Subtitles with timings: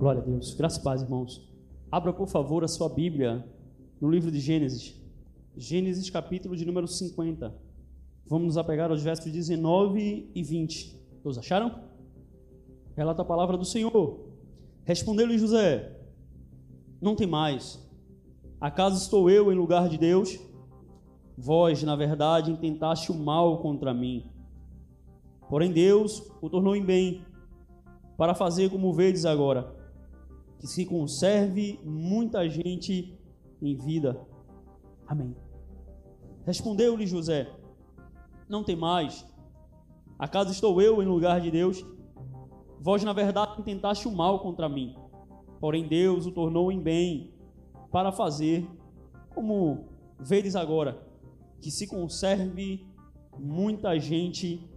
[0.00, 0.54] Glória a Deus.
[0.54, 1.46] Graças e paz, irmãos.
[1.92, 3.46] Abra, por favor, a sua Bíblia
[4.00, 4.98] no livro de Gênesis.
[5.54, 7.54] Gênesis, capítulo de número 50.
[8.26, 10.96] Vamos nos apegar aos versos 19 e 20.
[11.22, 11.82] Todos acharam?
[12.96, 14.26] Relata a palavra do Senhor.
[14.86, 16.00] Respondeu-lhe José:
[16.98, 17.78] Não tem mais.
[18.58, 20.40] Acaso estou eu em lugar de Deus?
[21.36, 24.24] Vós, na verdade, intentaste o mal contra mim.
[25.50, 27.22] Porém, Deus o tornou em bem,
[28.16, 29.78] para fazer como vedes agora
[30.60, 33.18] que se conserve muita gente
[33.62, 34.20] em vida.
[35.06, 35.34] Amém.
[36.46, 37.50] Respondeu-lhe José:
[38.48, 39.26] Não tem mais.
[40.18, 41.84] Acaso estou eu em lugar de Deus?
[42.78, 44.94] Vós, na verdade, tentaste o mal contra mim.
[45.58, 47.34] Porém, Deus o tornou em bem
[47.90, 48.68] para fazer
[49.34, 51.02] como vedes agora,
[51.60, 52.86] que se conserve
[53.38, 54.68] muita gente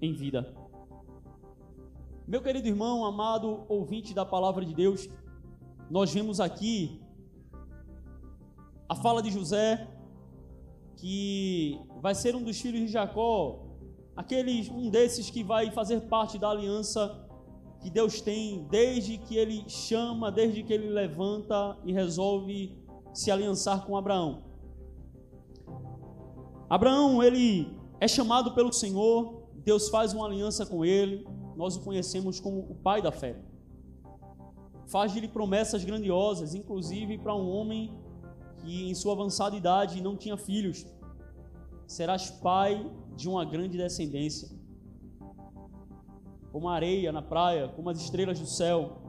[0.00, 0.54] em vida.
[2.26, 5.10] Meu querido irmão, amado ouvinte da palavra de Deus,
[5.90, 6.98] nós vemos aqui
[8.88, 9.86] a fala de José,
[10.96, 13.66] que vai ser um dos filhos de Jacó,
[14.16, 17.28] aqueles, um desses que vai fazer parte da aliança
[17.82, 22.74] que Deus tem desde que ele chama, desde que ele levanta e resolve
[23.12, 24.44] se aliançar com Abraão.
[26.70, 31.26] Abraão, ele é chamado pelo Senhor, Deus faz uma aliança com ele,
[31.56, 33.36] nós o conhecemos como o pai da fé.
[34.86, 37.96] Faz-lhe promessas grandiosas, inclusive para um homem
[38.58, 40.86] que em sua avançada idade não tinha filhos.
[41.86, 44.48] Serás pai de uma grande descendência.
[46.52, 49.02] Como a areia na praia, como as estrelas do céu,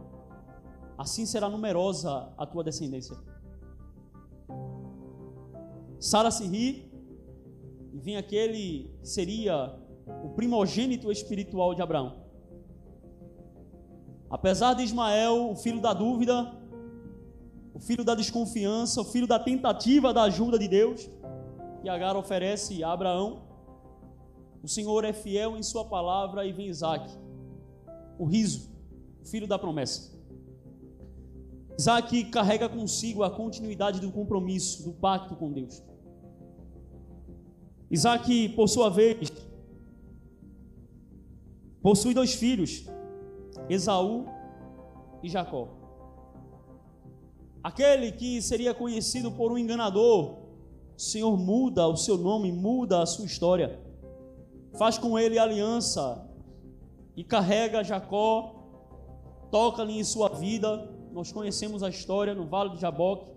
[0.98, 3.16] assim será numerosa a tua descendência.
[6.00, 6.92] Sara se ri,
[7.94, 9.74] e vem aquele que seria
[10.24, 12.25] o primogênito espiritual de Abraão.
[14.36, 16.54] Apesar de Ismael, o filho da dúvida,
[17.74, 21.10] o filho da desconfiança, o filho da tentativa da ajuda de Deus,
[21.82, 23.44] que Agar oferece a Abraão,
[24.62, 27.10] o Senhor é fiel em Sua palavra e vem Isaac,
[28.20, 28.70] o riso,
[29.24, 30.14] o filho da promessa.
[31.80, 35.82] Isaac carrega consigo a continuidade do compromisso, do pacto com Deus.
[37.90, 39.32] Isaac, por sua vez,
[41.82, 42.86] possui dois filhos,
[43.70, 44.26] Esaú
[45.22, 45.68] e Jacó.
[47.64, 50.38] Aquele que seria conhecido por um enganador,
[50.96, 53.80] o Senhor muda o seu nome, muda a sua história,
[54.78, 56.30] faz com ele aliança
[57.16, 58.54] e carrega Jacó,
[59.50, 60.92] toca-lhe em sua vida.
[61.12, 63.34] Nós conhecemos a história no Vale de Jaboque.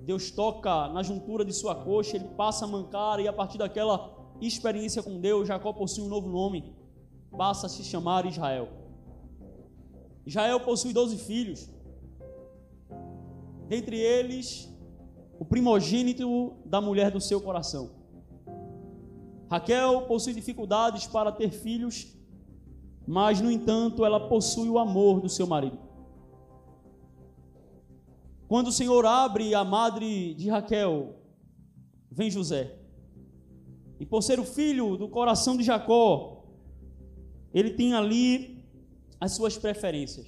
[0.00, 4.16] Deus toca na juntura de sua coxa, ele passa a mancar e a partir daquela
[4.40, 6.74] experiência com Deus, Jacó possui um novo nome,
[7.36, 8.79] passa a se chamar Israel.
[10.30, 11.68] Israel possui doze filhos.
[13.68, 14.72] Dentre eles,
[15.40, 17.90] o primogênito da mulher do seu coração.
[19.50, 22.16] Raquel possui dificuldades para ter filhos,
[23.04, 25.80] mas, no entanto, ela possui o amor do seu marido.
[28.46, 31.16] Quando o Senhor abre a madre de Raquel,
[32.08, 32.78] vem José.
[33.98, 36.44] E por ser o filho do coração de Jacó,
[37.52, 38.59] ele tem ali
[39.20, 40.26] as suas preferências.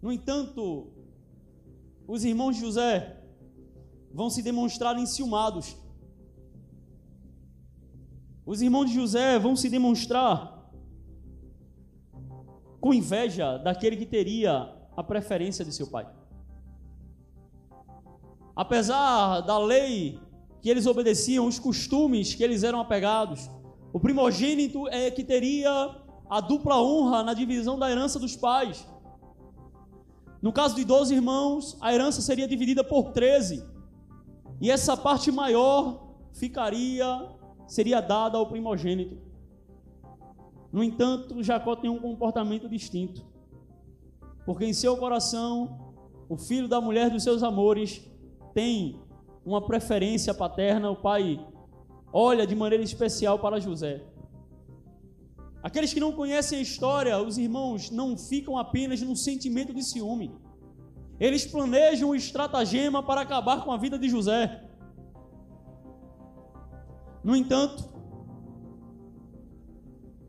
[0.00, 0.92] No entanto,
[2.06, 3.20] os irmãos de José
[4.12, 5.76] vão se demonstrar enciumados.
[8.46, 10.70] Os irmãos de José vão se demonstrar
[12.80, 16.06] com inveja daquele que teria a preferência de seu pai.
[18.54, 20.20] Apesar da lei
[20.60, 23.50] que eles obedeciam, os costumes que eles eram apegados,
[23.92, 28.86] o primogênito é que teria a dupla honra na divisão da herança dos pais.
[30.40, 33.64] No caso de 12 irmãos, a herança seria dividida por 13.
[34.60, 37.28] E essa parte maior ficaria,
[37.66, 39.16] seria dada ao primogênito.
[40.72, 43.24] No entanto, Jacó tem um comportamento distinto.
[44.44, 45.94] Porque em seu coração,
[46.28, 48.02] o filho da mulher dos seus amores
[48.52, 49.00] tem
[49.44, 50.90] uma preferência paterna.
[50.90, 51.44] O pai
[52.12, 54.02] olha de maneira especial para José.
[55.64, 60.30] Aqueles que não conhecem a história, os irmãos, não ficam apenas no sentimento de ciúme.
[61.18, 64.62] Eles planejam um estratagema para acabar com a vida de José.
[67.24, 67.82] No entanto,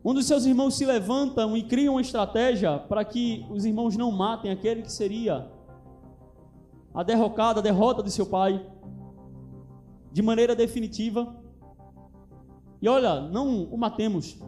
[0.02, 4.10] um dos seus irmãos se levantam e criam uma estratégia para que os irmãos não
[4.10, 5.52] matem aquele que seria
[6.94, 8.66] a derrocada, a derrota de seu pai,
[10.10, 11.36] de maneira definitiva.
[12.80, 14.38] E olha, não o matemos,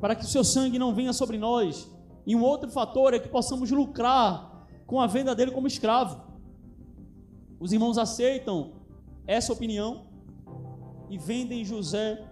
[0.00, 1.90] para que o seu sangue não venha sobre nós
[2.26, 6.20] E um outro fator é que possamos lucrar com a venda dele como escravo.
[7.60, 8.72] Os irmãos aceitam
[9.26, 10.06] essa opinião
[11.08, 12.28] e vendem José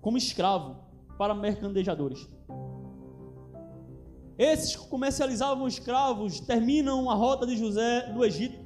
[0.00, 0.76] como escravo
[1.18, 2.28] para mercandejadores.
[4.38, 8.58] Esses que comercializavam escravos terminam a rota de José no Egito.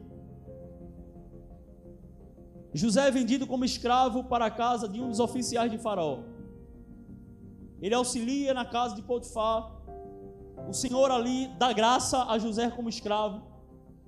[2.72, 6.33] José é vendido como escravo para a casa de um dos oficiais de Faraó.
[7.84, 9.70] Ele auxilia na casa de Potifar.
[10.66, 13.42] O Senhor ali dá graça a José como escravo.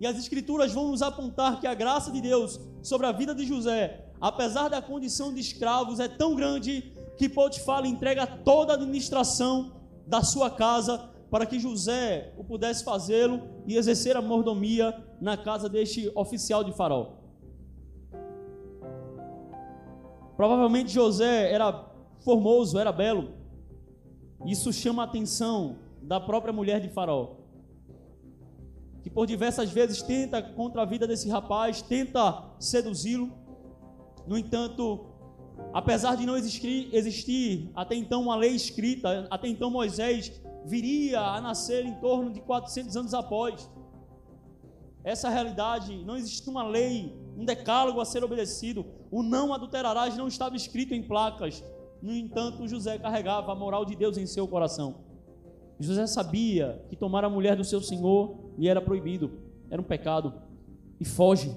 [0.01, 3.45] E as Escrituras vão nos apontar que a graça de Deus sobre a vida de
[3.45, 8.77] José, apesar da condição de escravos, é tão grande que Potifar lhe entrega toda a
[8.77, 9.77] administração
[10.07, 15.69] da sua casa para que José o pudesse fazê-lo e exercer a mordomia na casa
[15.69, 17.09] deste oficial de Faraó.
[20.35, 21.91] Provavelmente José era
[22.25, 23.45] formoso, era belo.
[24.47, 27.35] Isso chama a atenção da própria mulher de Faraó,
[29.03, 33.33] que por diversas vezes tenta contra a vida desse rapaz, tenta seduzi-lo.
[34.27, 35.07] No entanto,
[35.73, 40.33] apesar de não existir, existir até então uma lei escrita, até então Moisés
[40.65, 43.69] viria a nascer em torno de 400 anos após.
[45.03, 48.85] Essa realidade, não existia uma lei, um decálogo a ser obedecido.
[49.11, 51.63] O não adulterarás não estava escrito em placas.
[52.03, 54.97] No entanto, José carregava a moral de Deus em seu coração.
[55.79, 59.31] José sabia que tomar a mulher do seu senhor lhe era proibido,
[59.71, 60.33] era um pecado,
[60.99, 61.55] e foge.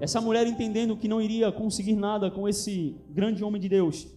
[0.00, 4.08] Essa mulher, entendendo que não iria conseguir nada com esse grande homem de Deus,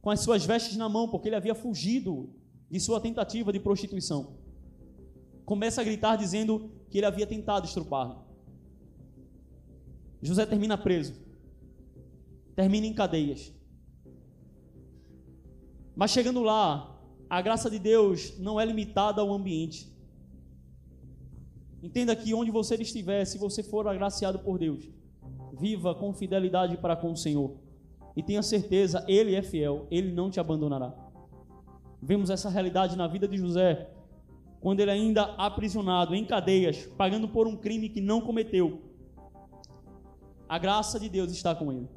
[0.00, 2.30] com as suas vestes na mão, porque ele havia fugido
[2.70, 4.34] de sua tentativa de prostituição.
[5.44, 8.22] Começa a gritar dizendo que ele havia tentado estrupar.
[10.20, 11.14] José termina preso,
[12.58, 13.54] termina em cadeias.
[15.94, 17.00] Mas chegando lá,
[17.30, 19.88] a graça de Deus não é limitada ao ambiente.
[21.80, 24.90] Entenda que onde você estiver, se você for agraciado por Deus,
[25.56, 27.54] viva com fidelidade para com o Senhor
[28.16, 30.92] e tenha certeza, Ele é fiel, Ele não te abandonará.
[32.02, 33.88] Vemos essa realidade na vida de José,
[34.60, 38.82] quando ele ainda aprisionado em cadeias, pagando por um crime que não cometeu.
[40.48, 41.88] A graça de Deus está com ele.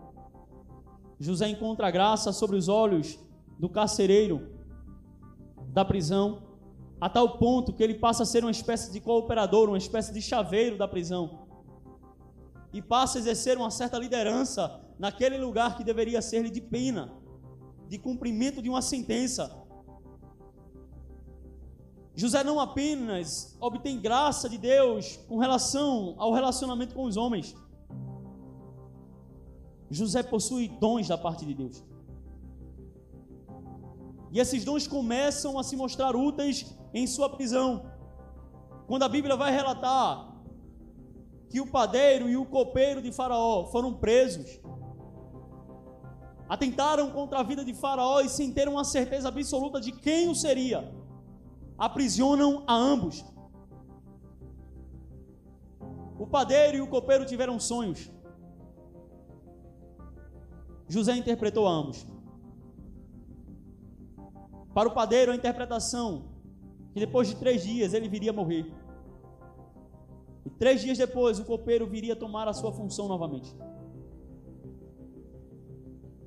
[1.21, 3.19] José encontra graça sobre os olhos
[3.59, 4.49] do carcereiro
[5.67, 6.41] da prisão,
[6.99, 10.19] a tal ponto que ele passa a ser uma espécie de cooperador, uma espécie de
[10.19, 11.47] chaveiro da prisão.
[12.73, 17.13] E passa a exercer uma certa liderança naquele lugar que deveria ser de pena,
[17.87, 19.55] de cumprimento de uma sentença.
[22.15, 27.55] José não apenas obtém graça de Deus com relação ao relacionamento com os homens.
[29.91, 31.83] José possui dons da parte de Deus.
[34.31, 37.85] E esses dons começam a se mostrar úteis em sua prisão.
[38.87, 40.31] Quando a Bíblia vai relatar
[41.49, 44.61] que o padeiro e o copeiro de Faraó foram presos,
[46.47, 50.35] atentaram contra a vida de Faraó e sem ter uma certeza absoluta de quem o
[50.35, 50.89] seria,
[51.77, 53.25] aprisionam a ambos.
[56.17, 58.09] O padeiro e o copeiro tiveram sonhos.
[60.91, 62.05] José interpretou ambos.
[64.73, 66.25] Para o padeiro, a interpretação
[66.93, 68.65] que depois de três dias ele viria morrer.
[70.45, 73.55] E três dias depois o copeiro viria tomar a sua função novamente.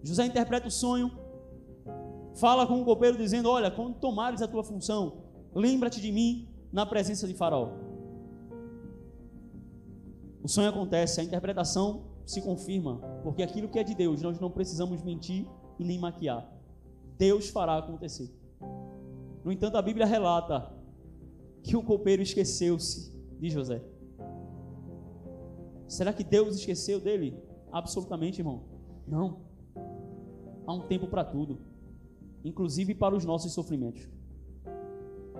[0.03, 1.12] José interpreta o sonho,
[2.35, 5.25] fala com o copeiro dizendo: Olha, quando tomares a tua função,
[5.55, 7.69] lembra-te de mim na presença de Faraó.
[10.43, 14.50] O sonho acontece, a interpretação se confirma, porque aquilo que é de Deus, nós não
[14.50, 15.47] precisamos mentir
[15.78, 16.50] e nem maquiar.
[17.19, 18.31] Deus fará acontecer.
[19.45, 20.73] No entanto, a Bíblia relata
[21.62, 23.83] que o copeiro esqueceu-se de José.
[25.87, 27.38] Será que Deus esqueceu dele?
[27.71, 28.64] Absolutamente, irmão.
[29.07, 29.43] Não.
[30.66, 31.61] Há um tempo para tudo,
[32.43, 34.09] inclusive para os nossos sofrimentos.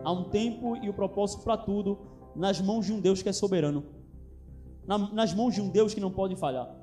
[0.03, 1.99] Há um tempo e o um propósito para tudo
[2.37, 3.85] nas mãos de um Deus que é soberano,
[4.87, 6.75] nas mãos de um Deus que não pode falhar.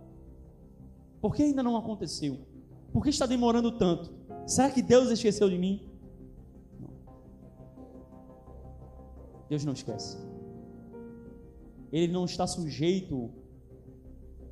[1.22, 2.40] Por que ainda não aconteceu?
[2.92, 4.12] Por que está demorando tanto?
[4.46, 5.88] Será que Deus esqueceu de mim?
[6.80, 6.90] Não.
[9.48, 10.18] Deus não esquece.
[11.92, 13.30] Ele não está sujeito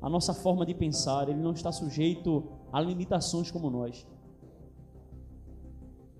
[0.00, 4.06] à nossa forma de pensar, ele não está sujeito a limitações como nós.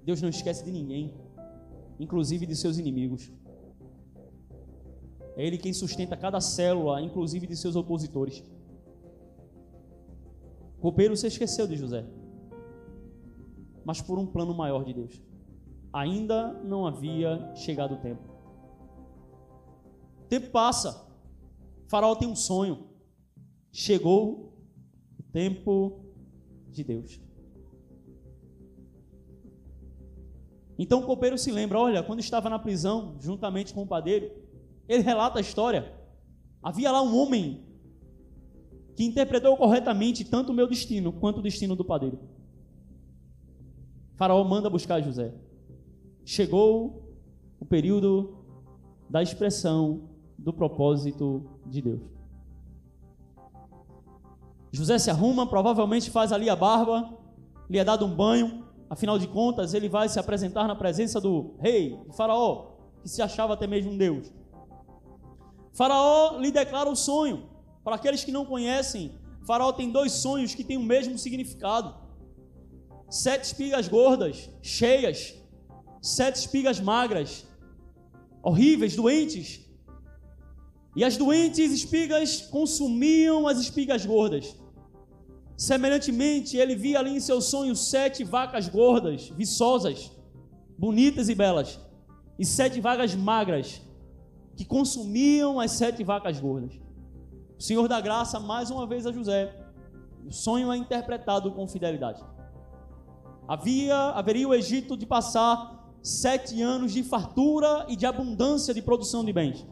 [0.04, 1.14] Deus não esquece de ninguém,
[1.98, 3.30] inclusive de seus inimigos.
[5.40, 8.44] É Ele quem sustenta cada célula, inclusive de seus opositores.
[10.78, 12.04] Copeiro se esqueceu de José,
[13.82, 15.22] mas por um plano maior de Deus.
[15.90, 18.22] ainda não havia chegado o tempo.
[20.24, 21.08] O tempo passa.
[21.86, 22.90] O faraó tem um sonho.
[23.72, 24.52] Chegou
[25.18, 26.04] o tempo
[26.68, 27.18] de Deus.
[30.78, 34.39] Então o copeiro se lembra: olha, quando estava na prisão, juntamente com o padeiro,
[34.92, 35.92] ele relata a história.
[36.62, 37.64] Havia lá um homem
[38.96, 42.18] que interpretou corretamente tanto o meu destino quanto o destino do padeiro.
[44.16, 45.32] faraó manda buscar José.
[46.24, 47.16] Chegou
[47.58, 48.36] o período
[49.08, 52.02] da expressão do propósito de Deus.
[54.72, 57.16] José se arruma, provavelmente faz ali a barba,
[57.68, 61.54] lhe é dado um banho, afinal de contas, ele vai se apresentar na presença do
[61.58, 64.39] rei, do faraó, que se achava até mesmo um deus.
[65.72, 67.48] Faraó lhe declara o sonho.
[67.84, 71.94] Para aqueles que não conhecem, Faraó tem dois sonhos que têm o mesmo significado:
[73.08, 75.34] sete espigas gordas, cheias,
[76.02, 77.46] sete espigas magras,
[78.42, 79.60] horríveis, doentes.
[80.96, 84.56] E as doentes espigas consumiam as espigas gordas.
[85.56, 90.10] Semelhantemente, ele via ali em seu sonho sete vacas gordas, viçosas,
[90.78, 91.78] bonitas e belas,
[92.38, 93.82] e sete vacas magras,
[94.60, 96.78] que consumiam as sete vacas gordas.
[97.58, 99.50] O Senhor da graça, mais uma vez, a José.
[100.26, 102.22] O sonho é interpretado com fidelidade.
[103.48, 109.24] Havia, haveria o Egito de passar sete anos de fartura e de abundância de produção
[109.24, 109.66] de bens.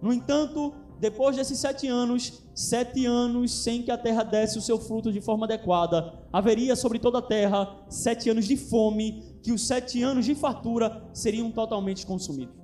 [0.00, 4.78] No entanto, depois desses sete anos, sete anos sem que a terra desse o seu
[4.78, 9.66] fruto de forma adequada, haveria sobre toda a terra sete anos de fome, que os
[9.66, 12.61] sete anos de fartura seriam totalmente consumidos.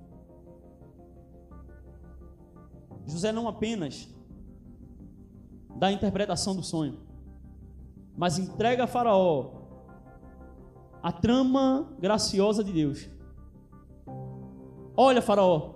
[3.08, 4.08] José não apenas
[5.76, 6.98] da interpretação do sonho,
[8.16, 9.58] mas entrega a Faraó
[11.02, 13.08] a trama graciosa de Deus.
[14.96, 15.74] Olha, Faraó,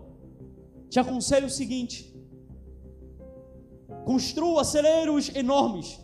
[0.90, 2.14] te aconselho o seguinte:
[4.04, 6.00] construa celeiros enormes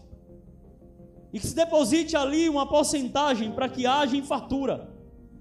[1.32, 4.94] e que se deposite ali uma porcentagem para que haja em fartura,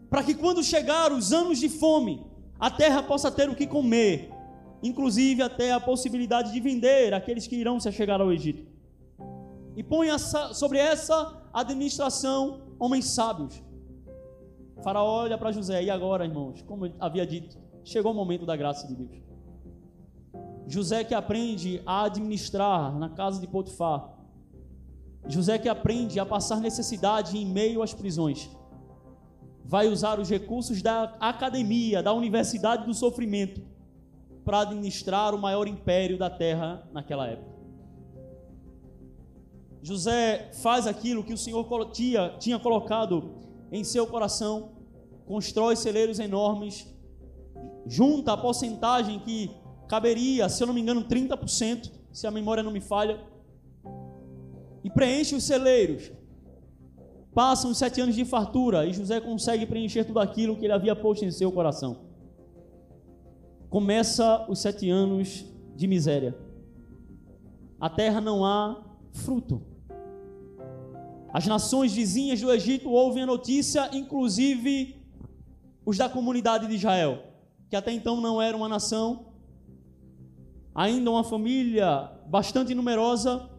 [0.10, 2.26] para que quando chegar os anos de fome,
[2.60, 4.32] a terra possa ter o que comer
[4.82, 8.66] inclusive até a possibilidade de vender aqueles que irão se chegar ao Egito.
[9.76, 13.64] E essa, sobre essa administração homens sábios.
[14.76, 18.56] O faraó olha para José, e agora, irmãos, como havia dito, chegou o momento da
[18.56, 19.22] graça de Deus.
[20.68, 24.14] José que aprende a administrar na casa de Potifar.
[25.28, 28.50] José que aprende a passar necessidade em meio às prisões.
[29.64, 33.77] Vai usar os recursos da academia, da universidade do sofrimento
[34.48, 37.52] para administrar o maior império da terra naquela época.
[39.82, 43.36] José faz aquilo que o Senhor tinha, tinha colocado
[43.74, 44.72] em seu coração,
[45.26, 46.88] constrói celeiros enormes,
[47.86, 49.52] junta a porcentagem que
[49.90, 53.20] caberia, se eu não me engano, 30%, se a memória não me falha,
[54.82, 56.10] e preenche os celeiros.
[57.36, 60.96] Passam os sete anos de fartura e José consegue preencher tudo aquilo que ele havia
[60.96, 62.07] posto em seu coração
[63.70, 65.46] começa os sete anos
[65.76, 66.38] de miséria.
[67.80, 69.62] A terra não há fruto.
[71.32, 74.96] As nações vizinhas do Egito ouvem a notícia, inclusive
[75.86, 77.24] os da comunidade de Israel,
[77.70, 79.28] que até então não era uma nação,
[80.74, 83.50] ainda uma família bastante numerosa,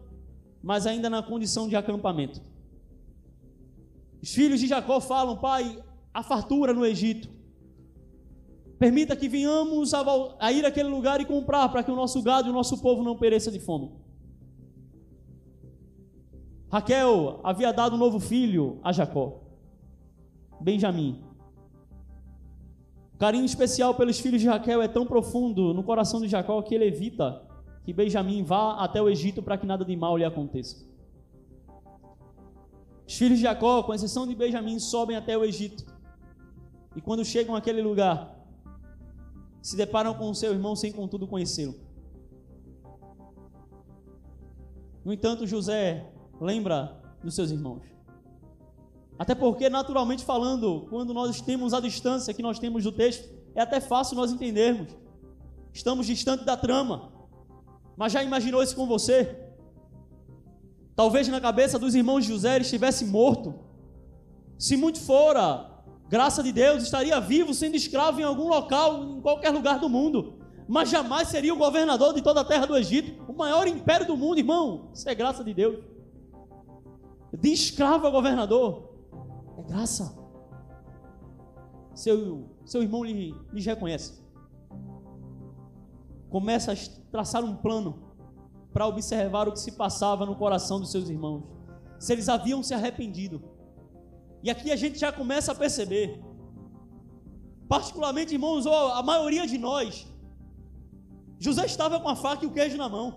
[0.61, 2.41] mas ainda na condição de acampamento.
[4.21, 5.81] Os filhos de Jacó falam: Pai,
[6.13, 7.38] a fartura no Egito.
[8.79, 10.03] Permita que venhamos a,
[10.39, 13.03] a ir àquele lugar e comprar para que o nosso gado e o nosso povo
[13.03, 13.91] não pereça de fome.
[16.71, 19.41] Raquel havia dado um novo filho a Jacó,
[20.61, 21.21] Benjamim.
[23.15, 26.73] O carinho especial pelos filhos de Raquel é tão profundo no coração de Jacó que
[26.73, 27.45] ele evita
[27.83, 30.87] que Benjamim vá até o Egito para que nada de mal lhe aconteça.
[33.05, 35.83] Os filhos de Jacó, com exceção de Benjamim, sobem até o Egito.
[36.95, 38.38] E quando chegam àquele lugar,
[39.61, 41.75] se deparam com o seu irmão sem contudo conhecê-lo.
[45.03, 46.05] No entanto, José
[46.39, 47.83] lembra dos seus irmãos.
[49.17, 53.61] Até porque, naturalmente falando, quando nós temos a distância que nós temos do texto, é
[53.61, 54.95] até fácil nós entendermos.
[55.73, 57.11] Estamos distante da trama.
[57.97, 59.37] Mas já imaginou isso com você?
[60.95, 63.55] Talvez na cabeça dos irmãos de José ele estivesse morto.
[64.57, 65.68] Se muito fora,
[66.09, 70.39] graça de Deus, estaria vivo sendo escravo em algum local, em qualquer lugar do mundo,
[70.67, 74.17] mas jamais seria o governador de toda a terra do Egito, o maior império do
[74.17, 74.89] mundo, irmão.
[74.93, 75.83] Isso é graça de Deus.
[77.31, 78.89] De escravo a governador,
[79.57, 80.17] é graça.
[81.93, 84.19] seu, seu irmão lhe, lhes reconhece.
[86.29, 86.75] Começa a
[87.11, 88.09] traçar um plano
[88.73, 91.43] para observar o que se passava no coração dos seus irmãos.
[91.99, 93.41] Se eles haviam se arrependido.
[94.43, 96.19] E aqui a gente já começa a perceber,
[97.67, 100.07] particularmente, irmãos, a maioria de nós,
[101.39, 103.07] José estava com a faca e o queijo na mão.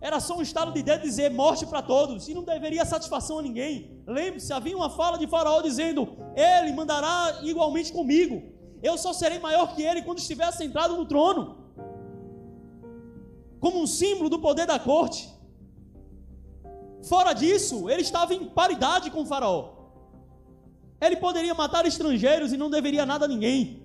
[0.00, 3.42] Era só um estado de dedo dizer morte para todos, e não deveria satisfação a
[3.42, 4.02] ninguém.
[4.06, 8.42] Lembre-se, havia uma fala de Faraó dizendo: Ele mandará igualmente comigo.
[8.82, 11.42] Eu só serei maior que ele quando estiver sentado no trono.
[13.58, 15.28] Como um símbolo do poder da corte.
[17.06, 19.74] Fora disso, ele estava em paridade com o Faraó.
[21.00, 23.82] Ele poderia matar estrangeiros e não deveria nada a ninguém.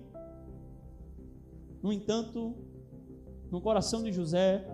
[1.80, 2.56] No entanto,
[3.50, 4.66] no coração de José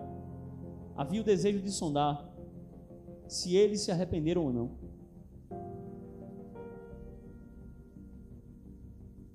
[0.95, 2.27] havia o desejo de sondar
[3.27, 4.71] se eles se arrependeram ou não.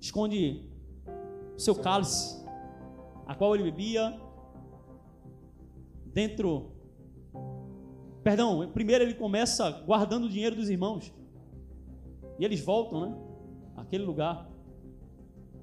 [0.01, 0.69] Esconde
[1.57, 2.43] seu cálice,
[3.25, 4.19] a qual ele bebia,
[6.07, 6.74] dentro.
[8.25, 11.13] Perdão, primeiro ele começa guardando o dinheiro dos irmãos.
[12.39, 13.15] E eles voltam, né?
[13.77, 14.49] Aquele lugar.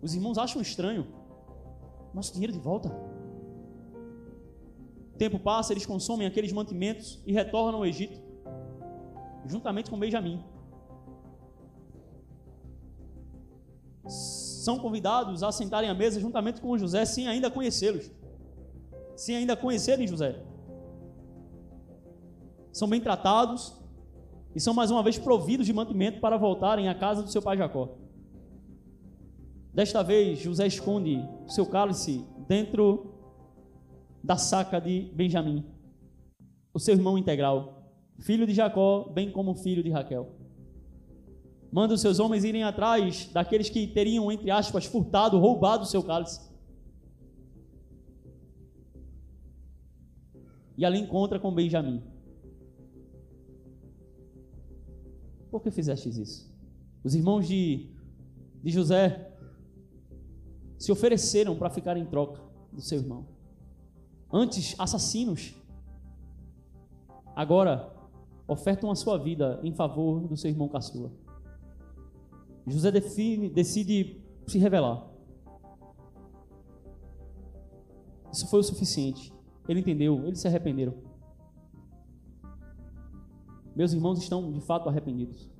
[0.00, 1.08] Os irmãos acham estranho.
[2.14, 2.88] Nosso dinheiro de volta.
[5.12, 8.22] O tempo passa, eles consomem aqueles mantimentos e retornam ao Egito,
[9.44, 10.40] juntamente com Benjamim.
[14.06, 18.08] São convidados a sentarem à mesa juntamente com José, sem ainda conhecê-los,
[19.16, 20.51] sem ainda conhecerem José.
[22.72, 23.76] São bem tratados
[24.54, 27.56] e são mais uma vez providos de mantimento para voltarem à casa do seu pai
[27.56, 27.96] Jacó.
[29.72, 33.14] Desta vez, José esconde seu cálice dentro
[34.22, 35.64] da saca de Benjamim,
[36.72, 40.30] o seu irmão integral, filho de Jacó, bem como filho de Raquel.
[41.72, 46.02] Manda os seus homens irem atrás daqueles que teriam, entre aspas, furtado, roubado o seu
[46.02, 46.40] cálice.
[50.76, 52.11] E ali encontra com Benjamim.
[55.52, 56.52] Por que fizestes isso?
[57.04, 57.88] Os irmãos de,
[58.60, 59.30] de José
[60.76, 63.32] se ofereceram para ficar em troca do seu irmão
[64.32, 65.54] antes assassinos,
[67.36, 67.92] agora
[68.48, 71.12] ofertam a sua vida em favor do seu irmão caçula.
[72.66, 75.06] José define, decide se revelar.
[78.32, 79.32] Isso foi o suficiente.
[79.68, 80.94] Ele entendeu, eles se arrependeram.
[83.74, 85.50] Meus irmãos estão de fato arrependidos.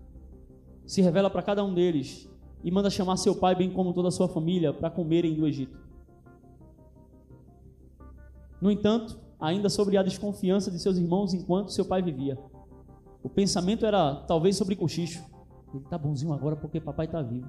[0.87, 2.29] Se revela para cada um deles
[2.63, 5.79] e manda chamar seu pai, bem como toda a sua família, para comerem do Egito.
[8.61, 12.39] No entanto, ainda sobre a desconfiança de seus irmãos enquanto seu pai vivia.
[13.23, 15.25] O pensamento era talvez sobre cochicho.
[15.75, 17.49] Ele está bonzinho agora porque papai está vivo.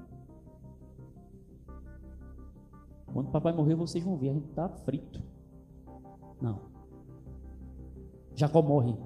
[3.12, 5.22] Quando papai morrer, vocês vão ver, a gente está frito.
[6.40, 6.62] Não.
[8.34, 8.96] Jacó morre.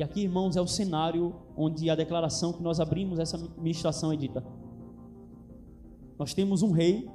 [0.00, 4.16] E aqui, irmãos, é o cenário onde a declaração que nós abrimos essa ministração é
[4.16, 4.42] dita.
[6.18, 7.06] Nós temos um rei,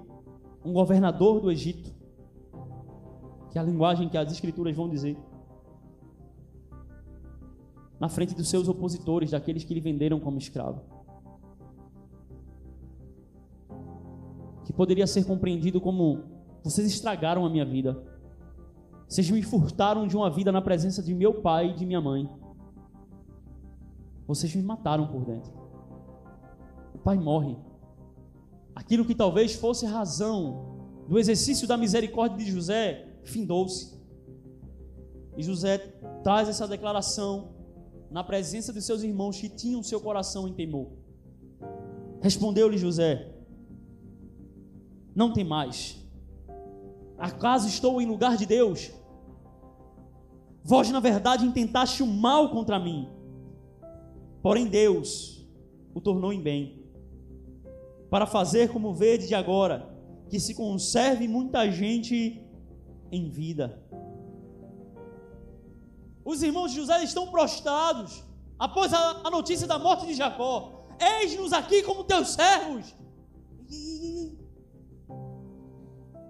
[0.63, 1.91] um governador do Egito,
[3.49, 5.17] que é a linguagem que as escrituras vão dizer.
[7.99, 10.81] Na frente dos seus opositores, daqueles que lhe venderam como escravo.
[14.63, 16.21] Que poderia ser compreendido como:
[16.63, 17.99] vocês estragaram a minha vida.
[19.07, 22.29] Vocês me furtaram de uma vida na presença de meu pai e de minha mãe.
[24.27, 25.51] Vocês me mataram por dentro.
[26.93, 27.55] O pai morre.
[28.73, 33.95] Aquilo que talvez fosse razão do exercício da misericórdia de José findou-se.
[35.38, 35.77] E José
[36.23, 37.53] traz essa declaração
[38.09, 40.88] na presença de seus irmãos que tinham seu coração em temor.
[42.21, 43.33] Respondeu-lhe José:
[45.13, 46.03] Não tem mais.
[47.17, 48.91] Acaso estou em lugar de Deus?
[50.63, 53.07] Vós, na verdade, intentaste o mal contra mim.
[54.45, 55.43] Porém, Deus
[55.91, 56.86] o tornou em bem,
[58.12, 59.91] para fazer como vede de agora,
[60.29, 62.45] que se conserve muita gente
[63.12, 63.84] em vida.
[66.23, 68.23] Os irmãos de José estão prostrados
[68.60, 70.86] após a, a notícia da morte de Jacó.
[70.99, 72.95] Eis-nos aqui como teus servos.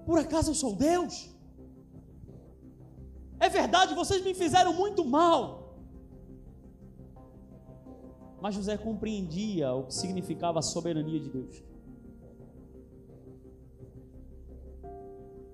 [0.05, 1.29] Por acaso eu sou Deus?
[3.41, 5.64] É verdade, vocês me fizeram muito mal.
[8.45, 11.63] Mas José compreendia o que significava a soberania de Deus.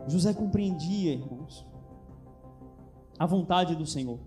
[0.10, 1.66] José compreendia, irmãos,
[3.18, 4.20] a vontade do Senhor.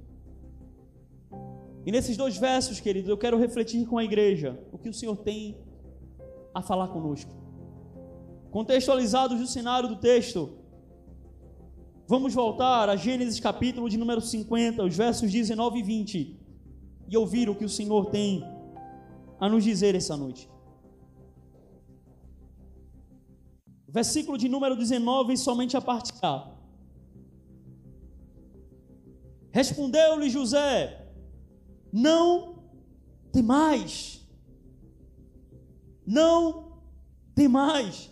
[1.85, 5.19] E nesses dois versos, queridos, eu quero refletir com a igreja o que o Senhor
[5.19, 5.59] tem
[6.55, 7.35] a falar conosco.
[8.51, 10.55] Contextualizados do cenário do texto,
[12.09, 16.41] vamos voltar a Gênesis capítulo de número 50, os versos 19 e 20,
[17.11, 18.54] e ouvir o que o Senhor tem
[19.41, 20.49] a nos dizer essa noite.
[23.89, 26.53] Versículo de número 19, somente a parte A.
[29.53, 31.13] Respondeu-lhe José:
[31.93, 32.65] Não
[33.31, 34.27] temais.
[36.05, 36.81] Não
[37.35, 38.11] temais.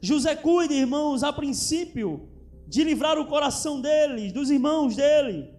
[0.00, 2.28] José cuida, irmãos, a princípio,
[2.66, 5.54] de livrar o coração deles, dos irmãos dele,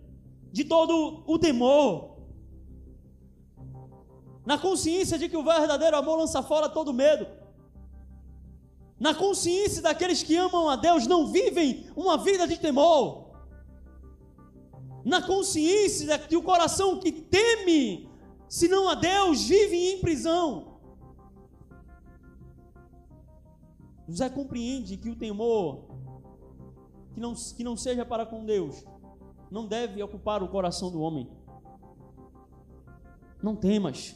[0.51, 2.12] de todo o temor.
[4.45, 7.27] Na consciência de que o verdadeiro amor lança fora todo medo.
[8.99, 13.23] Na consciência daqueles que amam a Deus não vivem uma vida de temor
[15.03, 18.09] na consciência de que o coração que teme,
[18.47, 20.79] se não a Deus, vive em prisão.
[24.07, 25.85] José compreende que o temor,
[27.13, 28.83] que não, que não seja para com Deus,
[29.51, 31.29] não deve ocupar o coração do homem.
[33.41, 34.15] Não temas.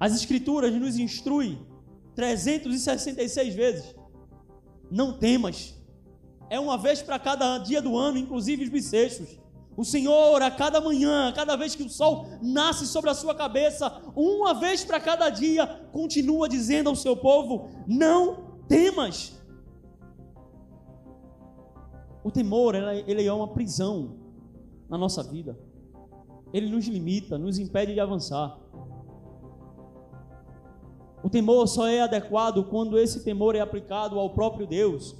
[0.00, 1.64] As Escrituras nos instruem
[2.16, 3.94] 366 vezes.
[4.90, 5.78] Não temas
[6.50, 9.38] é uma vez para cada dia do ano, inclusive os bissextos.
[9.76, 13.34] O Senhor, a cada manhã, a cada vez que o sol nasce sobre a sua
[13.34, 19.40] cabeça, uma vez para cada dia, continua dizendo ao seu povo: não temas.
[22.24, 24.18] O temor, ele é uma prisão
[24.88, 25.56] na nossa vida.
[26.52, 28.58] Ele nos limita, nos impede de avançar.
[31.22, 35.16] O temor só é adequado quando esse temor é aplicado ao próprio Deus.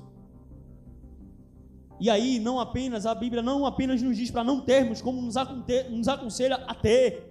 [2.00, 5.34] E aí, não apenas, a Bíblia não apenas nos diz para não termos, como nos,
[5.90, 7.28] nos aconselha a ter.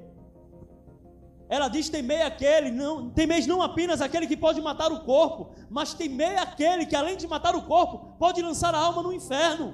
[1.49, 5.95] Ela diz: temei aquele, não, temeis não apenas aquele que pode matar o corpo, mas
[5.95, 9.73] temei aquele que, além de matar o corpo, pode lançar a alma no inferno.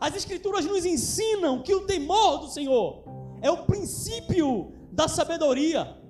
[0.00, 3.04] As Escrituras nos ensinam que o temor do Senhor
[3.40, 6.01] é o princípio da sabedoria.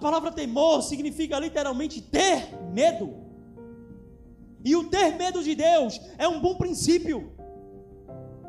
[0.00, 3.14] Palavra temor significa literalmente ter medo.
[4.64, 7.32] E o ter medo de Deus é um bom princípio.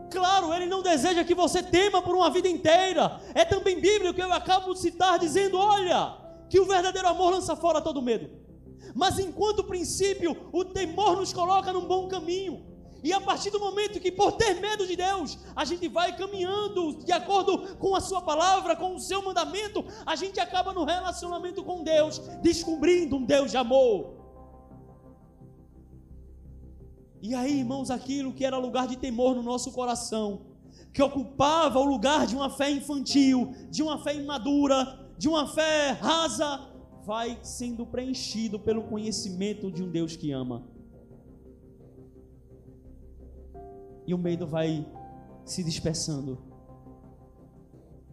[0.09, 3.21] Claro, ele não deseja que você tema por uma vida inteira.
[3.33, 6.17] É também bíblico que eu acabo de citar dizendo: olha,
[6.49, 8.29] que o verdadeiro amor lança fora todo medo.
[8.93, 12.70] Mas enquanto princípio, o temor nos coloca num bom caminho.
[13.03, 17.03] E a partir do momento que, por ter medo de Deus, a gente vai caminhando
[17.03, 21.63] de acordo com a Sua palavra, com o seu mandamento, a gente acaba no relacionamento
[21.63, 24.21] com Deus, descobrindo um Deus de amor.
[27.21, 30.41] E aí, irmãos, aquilo que era lugar de temor no nosso coração,
[30.93, 35.91] que ocupava o lugar de uma fé infantil, de uma fé imadura, de uma fé
[35.91, 36.67] rasa,
[37.05, 40.70] vai sendo preenchido pelo conhecimento de um Deus que ama.
[44.05, 44.85] E o medo vai
[45.45, 46.39] se dispersando.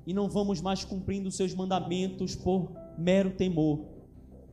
[0.07, 3.85] E não vamos mais cumprindo seus mandamentos por mero temor,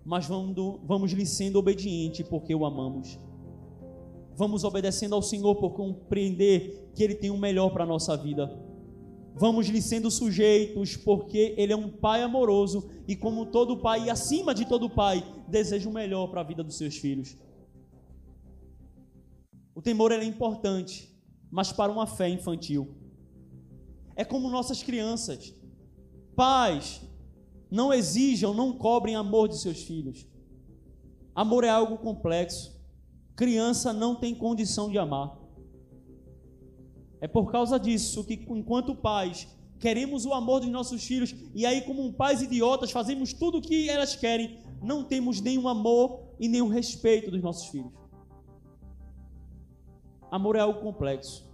[0.03, 3.19] mas vamos, vamos lhe sendo obediente porque o amamos.
[4.35, 8.53] Vamos obedecendo ao Senhor por compreender que Ele tem o melhor para a nossa vida.
[9.33, 14.09] Vamos lhe sendo sujeitos porque Ele é um Pai amoroso e, como todo Pai, e
[14.09, 17.37] acima de todo Pai, deseja o melhor para a vida dos seus filhos.
[19.73, 21.14] O temor é importante,
[21.55, 22.93] mas para uma fé infantil.
[24.13, 25.55] É como nossas crianças.
[26.35, 27.01] Pais,
[27.71, 30.27] não exijam, não cobrem amor de seus filhos.
[31.33, 32.77] Amor é algo complexo.
[33.37, 35.39] Criança não tem condição de amar.
[37.21, 39.47] É por causa disso que, enquanto pais,
[39.79, 43.89] queremos o amor dos nossos filhos e aí, como pais idiotas, fazemos tudo o que
[43.89, 47.93] elas querem, não temos nenhum amor e nenhum respeito dos nossos filhos.
[50.35, 51.49] Amor é algo complexo.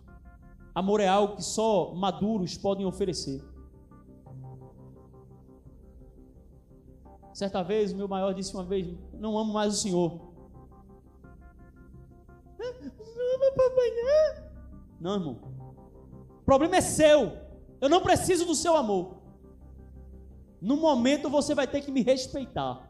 [0.74, 3.40] Amor é algo que só maduros podem oferecer.
[7.32, 10.34] Certa vez, o meu maior disse uma vez: Não amo mais o Senhor.
[12.58, 14.44] Não ama papai, não.
[15.00, 15.40] Não, irmão.
[16.40, 17.38] O problema é seu.
[17.80, 19.22] Eu não preciso do seu amor.
[20.60, 22.90] No momento você vai ter que me respeitar.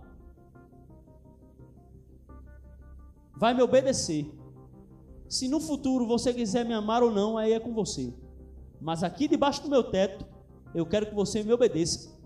[3.35, 4.39] Vai me obedecer.
[5.31, 8.13] Se no futuro você quiser me amar ou não, aí é com você.
[8.81, 10.25] Mas aqui debaixo do meu teto,
[10.75, 12.19] eu quero que você me obedeça.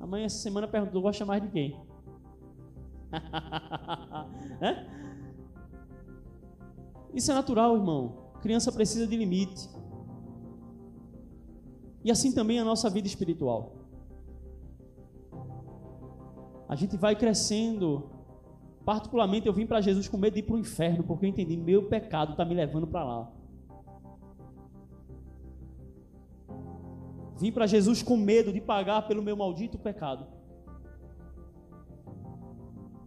[0.00, 1.78] A mãe essa semana perguntou: gosta mais de quem?
[4.62, 4.86] é?
[7.12, 8.32] Isso é natural, irmão.
[8.40, 9.68] Criança precisa de limite.
[12.02, 13.74] E assim também a nossa vida espiritual.
[16.66, 18.13] A gente vai crescendo.
[18.84, 21.56] Particularmente, eu vim para Jesus com medo de ir para o inferno, porque eu entendi
[21.56, 23.32] meu pecado está me levando para lá.
[27.38, 30.26] Vim para Jesus com medo de pagar pelo meu maldito pecado.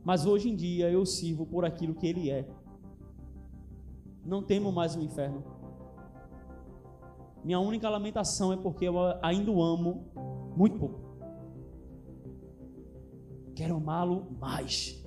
[0.04, 2.48] Mas hoje em dia eu sirvo por aquilo que Ele é.
[4.26, 5.44] Não temo mais o inferno.
[7.44, 10.06] Minha única lamentação é porque eu ainda o amo
[10.56, 11.00] muito pouco.
[13.56, 15.07] Quero amá-lo mais.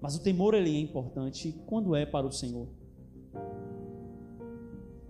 [0.00, 2.68] Mas o temor ele é importante quando é para o Senhor.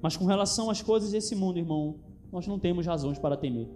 [0.01, 1.97] Mas com relação às coisas desse mundo, irmão,
[2.33, 3.69] nós não temos razões para temer.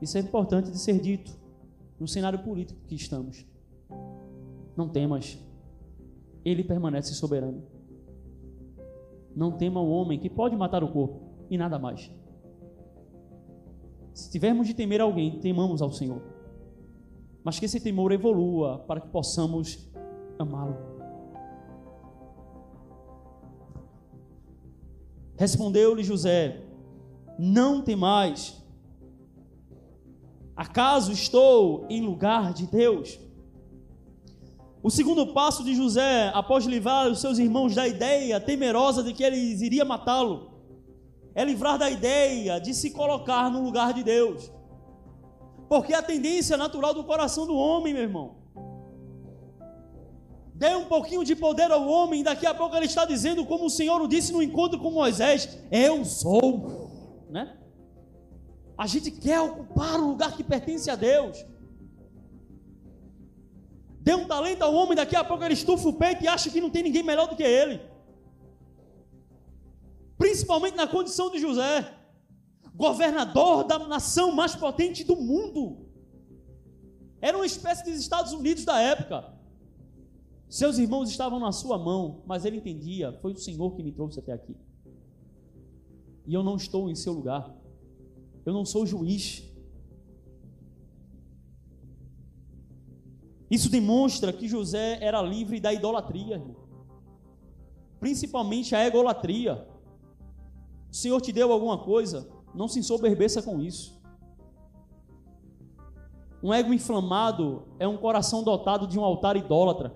[0.00, 1.36] Isso é importante de ser dito
[1.98, 3.44] no cenário político que estamos.
[4.76, 5.38] Não temas,
[6.44, 7.62] ele permanece soberano.
[9.34, 11.20] Não tema o homem que pode matar o corpo
[11.50, 12.10] e nada mais.
[14.14, 16.22] Se tivermos de temer alguém, temamos ao Senhor.
[17.42, 19.88] Mas que esse temor evolua para que possamos
[20.38, 20.76] amá-lo.
[25.36, 26.60] Respondeu-lhe José:
[27.38, 28.56] Não temais.
[30.56, 33.20] Acaso estou em lugar de Deus?
[34.82, 39.22] O segundo passo de José, após livrar os seus irmãos da ideia temerosa de que
[39.22, 40.50] eles iriam matá-lo,
[41.34, 44.50] é livrar da ideia de se colocar no lugar de Deus.
[45.68, 48.38] Porque a tendência natural do coração do homem, meu irmão,
[50.58, 53.70] Dê um pouquinho de poder ao homem, daqui a pouco ele está dizendo, como o
[53.70, 56.90] Senhor o disse no encontro com Moisés: Eu sou.
[57.30, 57.56] Né?
[58.76, 61.46] A gente quer ocupar o lugar que pertence a Deus.
[64.00, 66.60] Dê um talento ao homem, daqui a pouco ele estufa o peito e acha que
[66.60, 67.80] não tem ninguém melhor do que ele.
[70.16, 71.88] Principalmente na condição de José,
[72.78, 75.88] governador da nação mais potente do mundo.
[77.20, 79.34] Era uma espécie dos Estados Unidos da época.
[80.48, 84.20] Seus irmãos estavam na sua mão, mas ele entendia: foi o Senhor que me trouxe
[84.20, 84.56] até aqui.
[86.24, 87.52] E eu não estou em seu lugar.
[88.46, 89.42] Eu não sou juiz.
[93.50, 96.40] Isso demonstra que José era livre da idolatria,
[97.98, 99.66] principalmente a egolatria.
[100.92, 103.98] O Senhor te deu alguma coisa, não se ensoberbeça com isso.
[106.42, 109.94] Um ego inflamado é um coração dotado de um altar idólatra.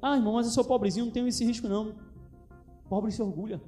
[0.00, 1.94] Ah, irmão, mas eu sou pobrezinho, não tenho esse risco não.
[2.88, 3.60] Pobre se orgulha.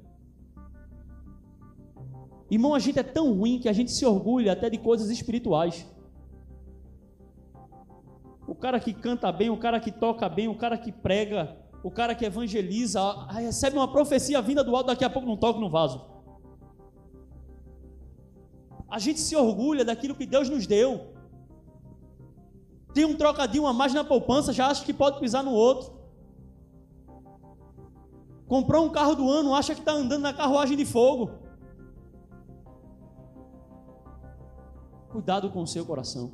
[2.51, 5.87] Irmão, a gente é tão ruim que a gente se orgulha até de coisas espirituais.
[8.47, 11.91] O cara que canta bem, o cara que toca bem, o cara que prega, o
[11.91, 15.71] cara que evangeliza, recebe uma profecia vinda do alto, daqui a pouco não toca no
[15.71, 16.05] vaso.
[18.89, 21.15] A gente se orgulha daquilo que Deus nos deu.
[22.93, 25.99] Tem um trocadinho a mais na poupança, já acha que pode pisar no outro.
[28.49, 31.31] Comprou um carro do ano, acha que está andando na carruagem de fogo.
[35.11, 36.33] Cuidado com o seu coração.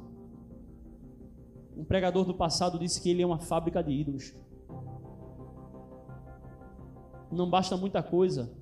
[1.76, 4.35] Um pregador do passado disse que ele é uma fábrica de ídolos.
[7.30, 8.52] Não basta muita coisa.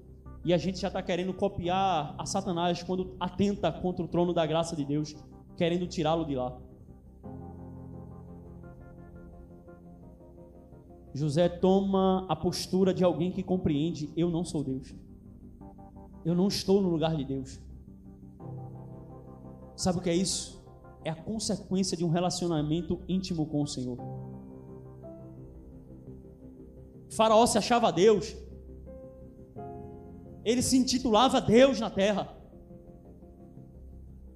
[0.45, 4.45] E a gente já está querendo copiar a Satanás quando atenta contra o trono da
[4.45, 5.15] graça de Deus,
[5.57, 6.59] querendo tirá-lo de lá.
[11.15, 14.95] José toma a postura de alguém que compreende: eu não sou Deus.
[16.25, 17.61] Eu não estou no lugar de Deus.
[19.77, 20.63] Sabe o que é isso?
[21.05, 23.99] É a consequência de um relacionamento íntimo com o Senhor.
[27.11, 28.37] faraó se achava Deus.
[30.45, 32.29] Ele se intitulava Deus na terra.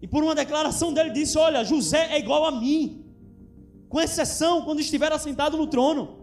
[0.01, 3.05] E por uma declaração dele disse: Olha, José é igual a mim,
[3.89, 6.17] com exceção quando estiver assentado no trono.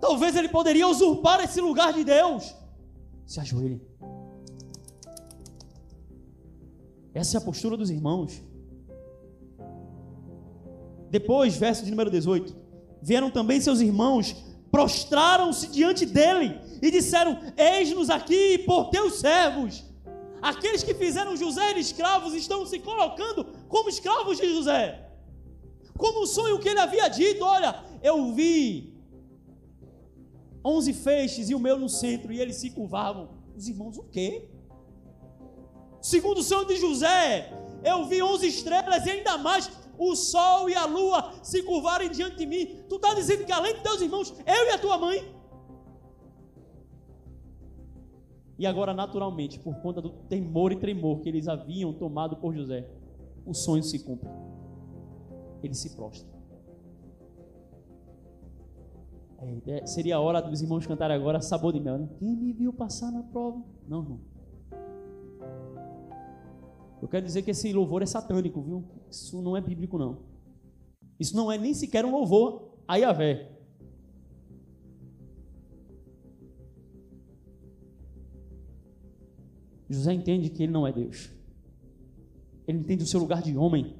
[0.00, 2.54] Talvez ele poderia usurpar esse lugar de Deus.
[3.26, 3.80] Se ajoelhe.
[7.14, 8.42] Essa é a postura dos irmãos.
[11.10, 12.54] Depois, verso de número 18:
[13.00, 14.36] Vieram também seus irmãos,
[14.70, 19.84] prostraram-se diante dele e disseram: Eis-nos aqui por teus servos.
[20.42, 24.82] Aqueles que fizeram José escravos estão se colocando como escravos de José.
[25.96, 28.92] Como o sonho que ele havia dito: Olha, eu vi
[30.62, 33.30] onze feixes e o meu no centro, e eles se curvavam.
[33.56, 34.48] Os irmãos, o quê?
[36.02, 37.50] Segundo o sonho de José,
[37.82, 42.36] Eu vi onze estrelas e ainda mais o sol e a lua se curvarem diante
[42.36, 42.82] de mim.
[42.88, 45.18] Tu está dizendo que além de teus irmãos, eu e a tua mãe.
[48.58, 52.88] E agora, naturalmente, por conta do temor e tremor que eles haviam tomado por José,
[53.44, 54.28] o sonho se cumpre.
[55.62, 56.28] Ele se prostra.
[59.66, 62.08] É, é, seria a hora dos irmãos cantarem agora sabor de mel, né?
[62.18, 63.62] Quem me viu passar na prova?
[63.88, 64.20] Não, não.
[67.02, 68.84] Eu quero dizer que esse louvor é satânico, viu?
[69.10, 70.18] Isso não é bíblico, não.
[71.20, 73.53] Isso não é nem sequer um louvor a Yahvé.
[79.94, 81.30] José entende que ele não é Deus.
[82.66, 83.96] Ele entende o seu lugar de homem.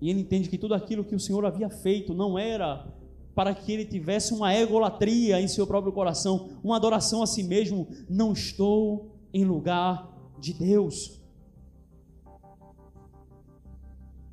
[0.00, 2.86] E ele entende que tudo aquilo que o Senhor havia feito não era
[3.34, 7.88] para que ele tivesse uma egolatria em seu próprio coração, uma adoração a si mesmo.
[8.08, 11.20] Não estou em lugar de Deus.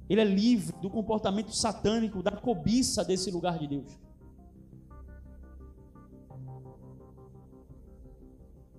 [0.08, 4.05] Ele é livre do comportamento satânico, da cobiça desse lugar de Deus.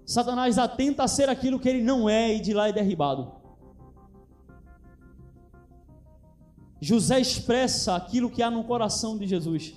[0.07, 3.33] Satanás atenta a ser aquilo que ele não é e de lá é derribado.
[6.81, 9.75] José expressa aquilo que há no coração de Jesus.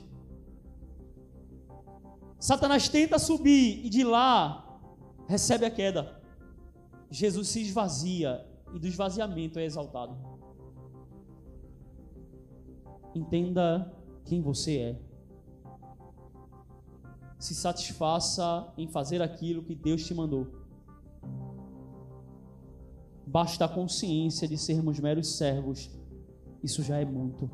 [2.39, 4.79] Satanás tenta subir e de lá
[5.27, 6.21] recebe a queda.
[7.09, 10.15] Jesus se esvazia e do esvaziamento é exaltado.
[13.15, 13.91] Entenda
[14.25, 15.09] quem você é
[17.39, 20.47] se satisfaça em fazer aquilo que Deus te mandou.
[23.25, 25.89] Basta a consciência de sermos meros servos,
[26.62, 27.49] isso já é muito.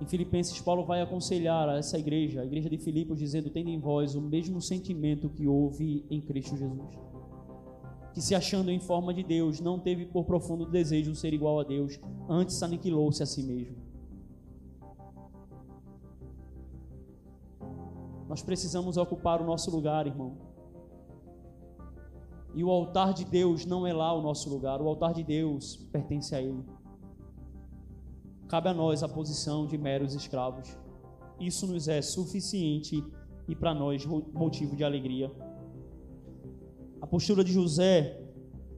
[0.00, 3.78] Em Filipenses, Paulo vai aconselhar a essa igreja, a igreja de Filipos, dizendo: Tendo em
[3.78, 6.98] vós o mesmo sentimento que houve em Cristo Jesus.
[8.12, 11.64] Que se achando em forma de Deus, não teve por profundo desejo ser igual a
[11.64, 13.85] Deus, antes aniquilou-se a si mesmo
[18.36, 20.36] Nós precisamos ocupar o nosso lugar, irmão.
[22.54, 25.76] E o altar de Deus não é lá o nosso lugar, o altar de Deus
[25.90, 26.62] pertence a Ele.
[28.46, 30.76] Cabe a nós a posição de meros escravos.
[31.40, 33.02] Isso nos é suficiente
[33.48, 35.32] e para nós motivo de alegria.
[37.00, 38.20] A postura de José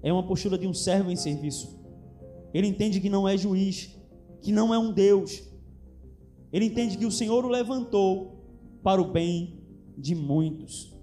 [0.04, 1.82] é uma postura de um servo em serviço.
[2.54, 3.98] Ele entende que não é juiz,
[4.40, 5.42] que não é um Deus.
[6.52, 8.37] Ele entende que o Senhor o levantou
[8.82, 9.60] para o bem
[9.96, 10.96] de muitos.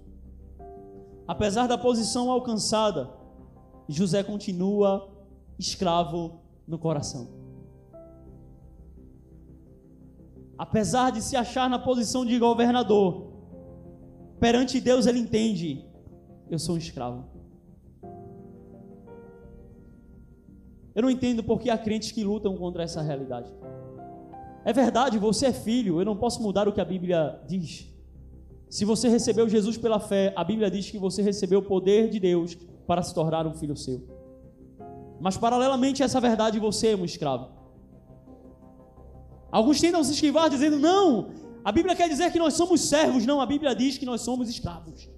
[1.26, 3.10] Apesar da posição alcançada,
[3.88, 5.12] José continua
[5.58, 7.28] escravo no coração.
[10.58, 13.32] Apesar de se achar na posição de governador,
[14.40, 15.84] perante Deus ele entende:
[16.50, 17.24] eu sou um escravo.
[20.94, 23.52] Eu não entendo porque há crentes que lutam contra essa realidade.
[24.66, 27.86] É verdade, você é filho, eu não posso mudar o que a Bíblia diz.
[28.68, 32.18] Se você recebeu Jesus pela fé, a Bíblia diz que você recebeu o poder de
[32.18, 34.02] Deus para se tornar um filho seu.
[35.20, 37.48] Mas paralelamente a essa verdade, você é um escravo.
[39.52, 41.30] Alguns tentam se esquivar dizendo: "Não,
[41.64, 43.24] a Bíblia quer dizer que nós somos servos".
[43.24, 45.08] Não, a Bíblia diz que nós somos escravos.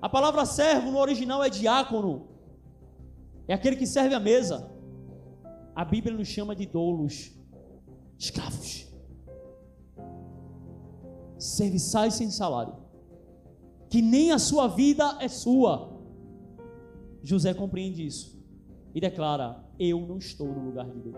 [0.00, 2.28] A palavra servo no original é diácono.
[3.46, 4.72] É aquele que serve a mesa.
[5.76, 7.41] A Bíblia nos chama de doulos
[8.22, 8.86] escravos,
[11.36, 12.76] serviçais sem salário,
[13.90, 15.90] que nem a sua vida é sua.
[17.20, 18.40] José compreende isso
[18.94, 21.16] e declara: Eu não estou no lugar de Deus.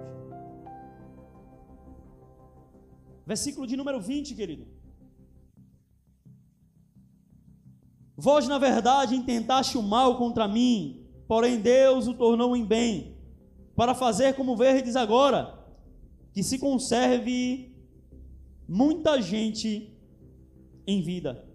[3.26, 4.66] Versículo de número 20, querido.
[8.16, 13.18] Vós, na verdade, intentaste o mal contra mim, porém Deus o tornou em bem,
[13.76, 15.53] para fazer como verdes agora
[16.34, 17.72] que se conserve
[18.68, 19.96] muita gente
[20.84, 21.48] em vida.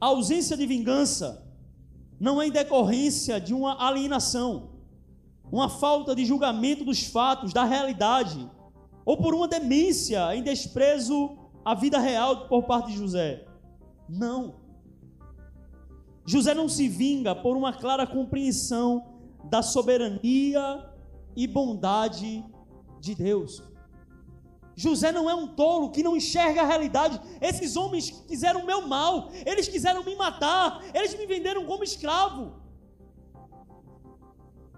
[0.00, 1.46] A ausência de vingança
[2.18, 4.70] não é em decorrência de uma alienação,
[5.50, 8.48] uma falta de julgamento dos fatos, da realidade,
[9.04, 13.46] ou por uma demência em desprezo à vida real por parte de José.
[14.08, 14.60] Não.
[16.24, 19.18] José não se vinga por uma clara compreensão
[19.50, 20.89] da soberania
[21.36, 22.44] e bondade
[23.00, 23.62] de Deus.
[24.74, 27.20] José não é um tolo que não enxerga a realidade.
[27.40, 32.54] Esses homens quiseram meu mal, eles quiseram me matar, eles me venderam como escravo.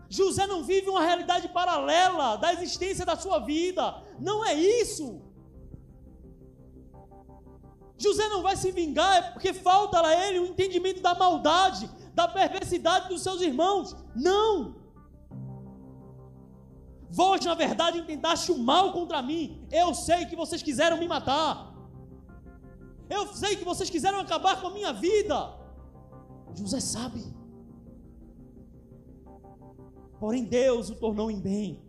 [0.09, 4.03] José não vive uma realidade paralela da existência da sua vida.
[4.19, 5.23] Não é isso.
[7.97, 12.27] José não vai se vingar é porque falta a ele o entendimento da maldade, da
[12.27, 13.97] perversidade dos seus irmãos.
[14.17, 14.82] Não!
[17.13, 19.67] Vós, na verdade, intentaste o mal contra mim.
[19.71, 21.75] Eu sei que vocês quiseram me matar.
[23.09, 25.55] Eu sei que vocês quiseram acabar com a minha vida.
[26.55, 27.23] José sabe.
[30.19, 31.83] Porém, Deus o tornou em bem,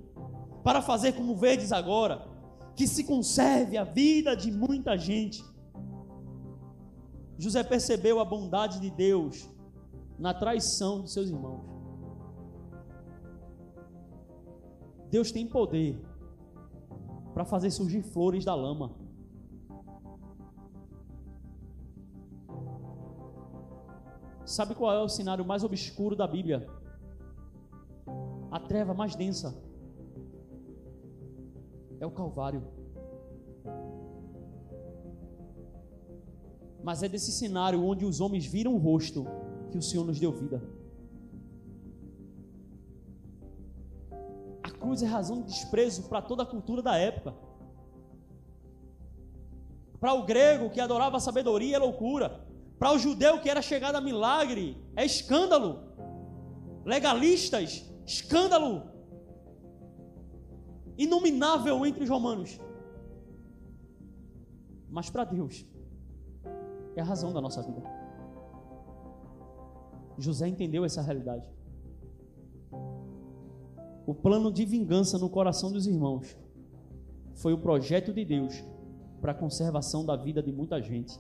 [0.62, 2.28] para fazer como vedes agora,
[2.76, 5.42] que se conserve a vida de muita gente.
[7.38, 9.50] José percebeu a bondade de Deus
[10.20, 11.73] na traição de seus irmãos.
[15.14, 16.04] Deus tem poder
[17.36, 18.96] para fazer surgir flores da lama.
[24.44, 26.68] Sabe qual é o cenário mais obscuro da Bíblia?
[28.50, 29.56] A treva mais densa
[32.00, 32.64] é o Calvário.
[36.84, 39.28] Mas é desse cenário onde os homens viram o rosto
[39.70, 40.73] que o Senhor nos deu vida.
[44.84, 47.34] Cruz é razão de desprezo para toda a cultura da época.
[50.00, 52.46] Para o grego que adorava a sabedoria é loucura.
[52.78, 55.72] Para o judeu que era chegado a milagre é escândalo.
[56.84, 58.84] Legalistas, escândalo.
[60.98, 62.60] Inominável entre os romanos.
[64.90, 65.66] Mas para Deus
[66.98, 67.82] é a razão da nossa vida.
[70.18, 71.50] José entendeu essa realidade
[74.06, 76.38] o plano de vingança no coração dos irmãos
[77.36, 78.64] foi o projeto de Deus
[79.22, 81.18] para a conservação da vida de muita gente.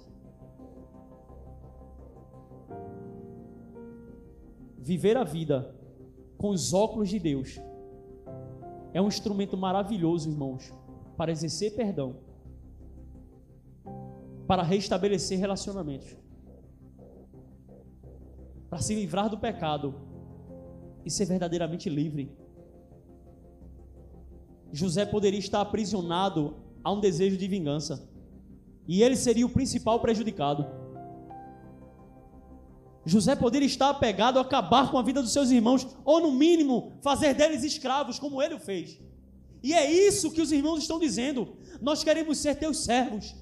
[4.78, 5.74] Viver a vida
[6.38, 7.58] com os óculos de Deus
[8.94, 10.74] é um instrumento maravilhoso, irmãos,
[11.16, 12.18] para exercer perdão,
[14.46, 16.18] para restabelecer relacionamentos,
[18.70, 19.96] para se livrar do pecado
[21.06, 22.43] e ser verdadeiramente livre.
[24.74, 28.10] José poderia estar aprisionado a um desejo de vingança.
[28.88, 30.66] E ele seria o principal prejudicado.
[33.06, 36.94] José poderia estar apegado a acabar com a vida dos seus irmãos, ou no mínimo
[37.02, 39.00] fazer deles escravos, como ele o fez.
[39.62, 41.56] E é isso que os irmãos estão dizendo.
[41.80, 43.36] Nós queremos ser teus servos.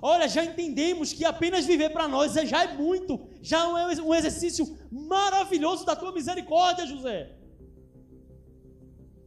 [0.00, 4.78] Olha, já entendemos que apenas viver para nós já é muito, já é um exercício
[4.90, 7.37] maravilhoso da tua misericórdia, José.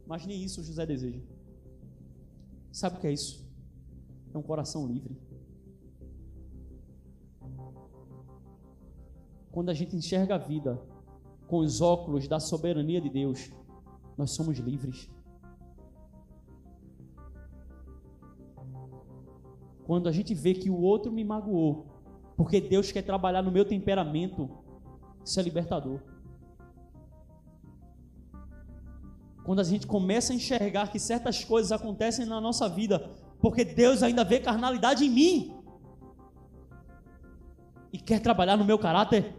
[0.06, 1.20] Mas nem isso José deseja.
[2.70, 3.46] Sabe o que é isso?
[4.32, 5.16] É um coração livre.
[9.50, 10.80] Quando a gente enxerga a vida
[11.46, 13.52] com os óculos da soberania de Deus,
[14.16, 15.10] nós somos livres.
[19.84, 21.86] Quando a gente vê que o outro me magoou,
[22.36, 24.48] porque Deus quer trabalhar no meu temperamento,
[25.22, 26.00] isso é libertador.
[29.44, 34.02] Quando a gente começa a enxergar que certas coisas acontecem na nossa vida, porque Deus
[34.02, 35.56] ainda vê carnalidade em mim
[37.92, 39.34] e quer trabalhar no meu caráter,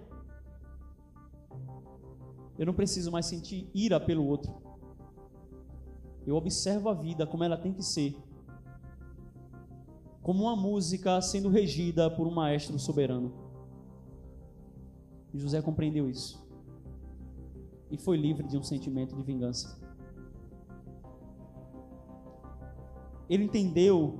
[2.57, 4.61] eu não preciso mais sentir ira pelo outro.
[6.25, 8.15] Eu observo a vida como ela tem que ser.
[10.21, 13.33] Como uma música sendo regida por um maestro soberano.
[15.33, 16.41] E José compreendeu isso.
[17.89, 19.82] E foi livre de um sentimento de vingança.
[23.29, 24.19] Ele entendeu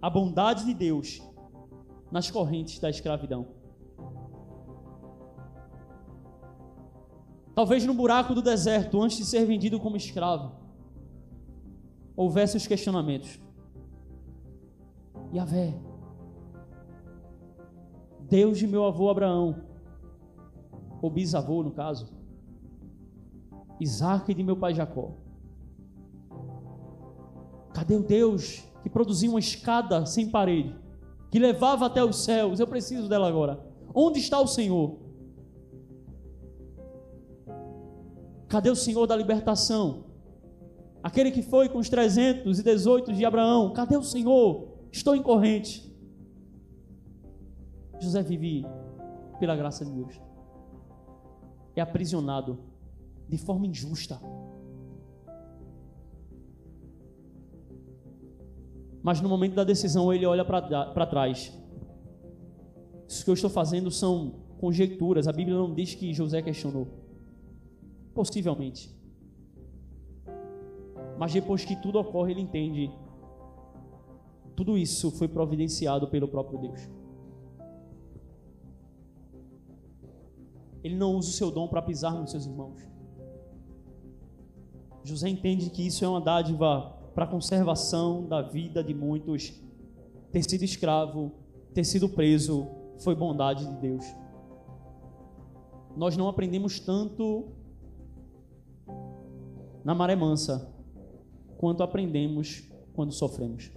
[0.00, 1.22] a bondade de Deus
[2.10, 3.46] nas correntes da escravidão.
[7.54, 10.52] Talvez no buraco do deserto, antes de ser vendido como escravo,
[12.16, 13.40] houvesse os questionamentos.
[15.32, 15.78] Yahvé,
[18.20, 19.62] Deus de meu avô Abraão,
[21.02, 22.08] ou bisavô no caso,
[23.80, 25.12] Isaac de meu pai Jacó,
[27.80, 30.76] Cadê o Deus que produzia uma escada sem parede,
[31.30, 32.60] que levava até os céus?
[32.60, 33.58] Eu preciso dela agora.
[33.94, 34.98] Onde está o Senhor?
[38.48, 40.04] Cadê o Senhor da libertação?
[41.02, 43.72] Aquele que foi com os 318 de Abraão.
[43.72, 44.68] Cadê o Senhor?
[44.92, 45.90] Estou em corrente.
[47.98, 48.66] José vive
[49.38, 50.20] pela graça de Deus.
[51.74, 52.58] É aprisionado
[53.26, 54.20] de forma injusta.
[59.02, 61.56] Mas no momento da decisão ele olha para trás.
[63.08, 66.86] Isso que eu estou fazendo são conjecturas, a Bíblia não diz que José questionou.
[68.14, 68.94] Possivelmente.
[71.18, 72.90] Mas depois que tudo ocorre, ele entende
[74.60, 76.86] tudo isso foi providenciado pelo próprio Deus.
[80.84, 82.86] Ele não usa o seu dom para pisar nos seus irmãos.
[85.02, 89.52] José entende que isso é uma dádiva para a conservação da vida de muitos.
[90.30, 91.32] Ter sido escravo,
[91.74, 94.04] ter sido preso, foi bondade de Deus.
[95.96, 97.48] Nós não aprendemos tanto
[99.84, 100.72] na maré mansa
[101.56, 103.70] quanto aprendemos quando sofremos.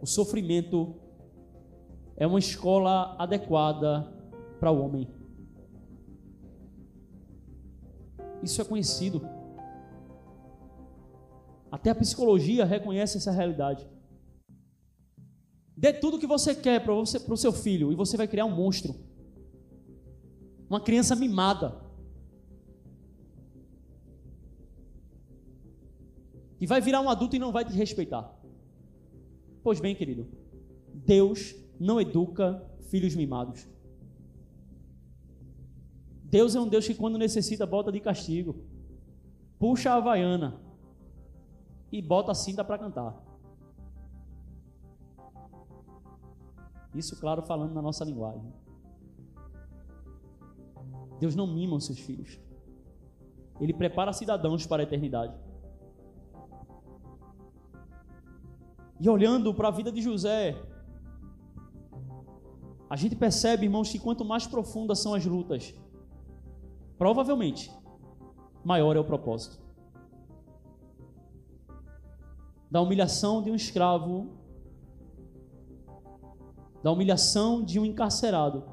[0.00, 0.94] O sofrimento
[2.16, 4.12] é uma escola adequada
[4.60, 5.08] para o homem.
[8.42, 9.35] Isso é conhecido.
[11.70, 13.86] Até a psicologia reconhece essa realidade.
[15.76, 18.54] Dê tudo o que você quer para o seu filho e você vai criar um
[18.54, 18.94] monstro.
[20.70, 21.84] Uma criança mimada.
[26.58, 28.34] E vai virar um adulto e não vai te respeitar.
[29.62, 30.26] Pois bem, querido,
[30.94, 33.68] Deus não educa filhos mimados.
[36.24, 38.64] Deus é um Deus que, quando necessita, bota de castigo.
[39.58, 40.65] Puxa a havaiana
[41.90, 43.14] e bota a cinta para cantar.
[46.94, 48.52] Isso, claro, falando na nossa linguagem.
[51.20, 52.40] Deus não mima os seus filhos.
[53.60, 55.34] Ele prepara cidadãos para a eternidade.
[58.98, 60.56] E olhando para a vida de José,
[62.88, 65.74] a gente percebe, irmãos, que quanto mais profundas são as lutas,
[66.96, 67.70] provavelmente
[68.64, 69.65] maior é o propósito.
[72.70, 74.28] Da humilhação de um escravo,
[76.82, 78.64] da humilhação de um encarcerado,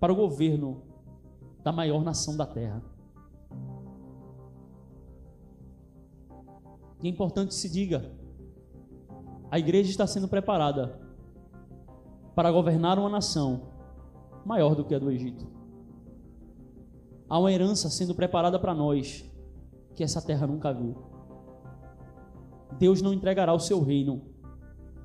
[0.00, 0.82] para o governo
[1.62, 2.82] da maior nação da terra.
[7.02, 8.12] E é importante que se diga:
[9.50, 10.98] a igreja está sendo preparada
[12.34, 13.68] para governar uma nação
[14.44, 15.46] maior do que a do Egito.
[17.28, 19.24] Há uma herança sendo preparada para nós
[19.94, 21.11] que essa terra nunca viu.
[22.78, 24.22] Deus não entregará o seu reino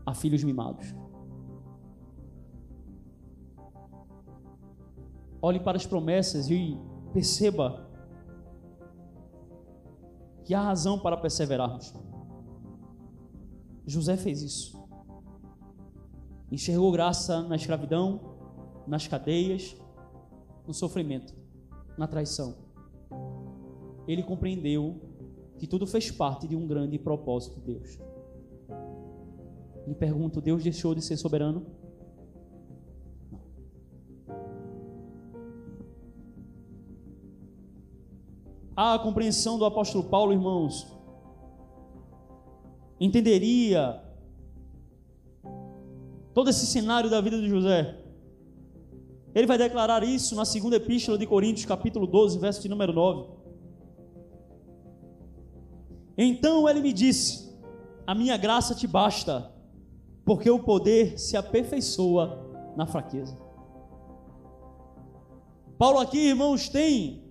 [0.06, 0.96] a filhos mimados.
[5.42, 6.78] Olhe para as promessas e
[7.14, 7.88] perceba
[10.44, 11.94] que há razão para perseverarmos.
[13.86, 14.78] José fez isso.
[16.52, 18.22] Enxergou graça na escravidão,
[18.88, 19.76] nas cadeias,
[20.66, 21.34] no sofrimento,
[21.98, 22.56] na traição.
[24.08, 25.02] Ele compreendeu
[25.58, 28.00] que tudo fez parte de um grande propósito de Deus.
[29.86, 31.66] Me pergunto: Deus deixou de ser soberano?
[38.78, 40.86] a compreensão do apóstolo Paulo, irmãos,
[43.00, 44.00] entenderia
[46.32, 48.00] todo esse cenário da vida de José.
[49.34, 53.47] Ele vai declarar isso na segunda epístola de Coríntios, capítulo 12, verso de número 9.
[56.18, 57.54] Então ele me disse:
[58.06, 59.52] A minha graça te basta,
[60.26, 63.38] porque o poder se aperfeiçoa na fraqueza.
[65.78, 67.24] Paulo aqui, irmãos, tem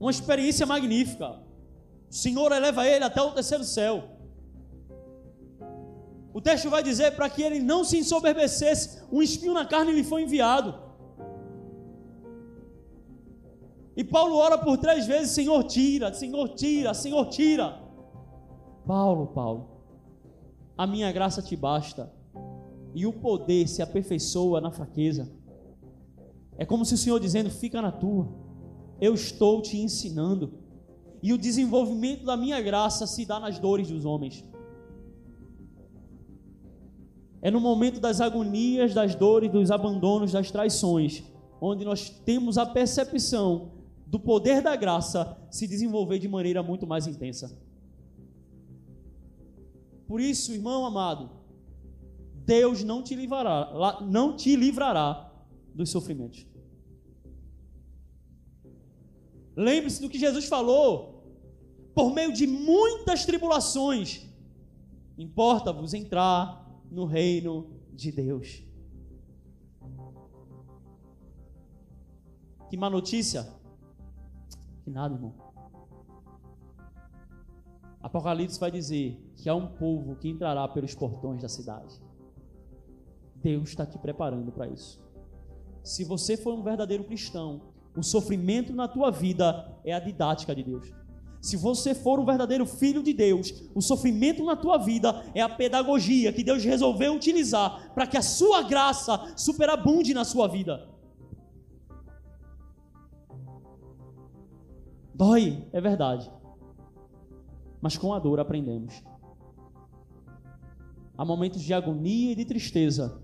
[0.00, 1.40] uma experiência magnífica.
[2.10, 4.04] O Senhor eleva ele até o terceiro céu.
[6.34, 10.02] O texto vai dizer para que ele não se ensoberbecesse, um espinho na carne lhe
[10.02, 10.74] foi enviado.
[13.94, 17.81] E Paulo ora por três vezes: Senhor, tira, Senhor, tira, Senhor, tira.
[18.86, 19.68] Paulo, Paulo,
[20.76, 22.12] a minha graça te basta,
[22.94, 25.32] e o poder se aperfeiçoa na fraqueza.
[26.58, 28.42] É como se o Senhor dizendo: fica na tua
[29.02, 30.52] eu estou te ensinando.
[31.20, 34.44] E o desenvolvimento da minha graça se dá nas dores dos homens.
[37.40, 41.24] É no momento das agonias, das dores, dos abandonos, das traições,
[41.60, 43.72] onde nós temos a percepção
[44.06, 47.58] do poder da graça se desenvolver de maneira muito mais intensa.
[50.06, 51.30] Por isso, irmão amado,
[52.44, 55.32] Deus não te livrará, não te livrará
[55.74, 56.46] dos sofrimentos.
[59.56, 61.10] Lembre-se do que Jesus falou.
[61.94, 64.26] Por meio de muitas tribulações,
[65.18, 68.62] importa-vos entrar no reino de Deus.
[72.70, 73.46] Que má notícia?
[74.82, 75.41] Que nada, irmão.
[78.02, 82.00] Apocalipse vai dizer que há um povo que entrará pelos portões da cidade.
[83.36, 85.00] Deus está te preparando para isso.
[85.82, 87.62] Se você for um verdadeiro cristão,
[87.96, 90.92] o sofrimento na tua vida é a didática de Deus.
[91.40, 95.48] Se você for um verdadeiro filho de Deus, o sofrimento na tua vida é a
[95.48, 100.88] pedagogia que Deus resolveu utilizar para que a sua graça superabunde na sua vida.
[105.12, 106.30] Dói, é verdade.
[107.82, 109.02] Mas com a dor aprendemos.
[111.18, 113.20] Há momentos de agonia e de tristeza,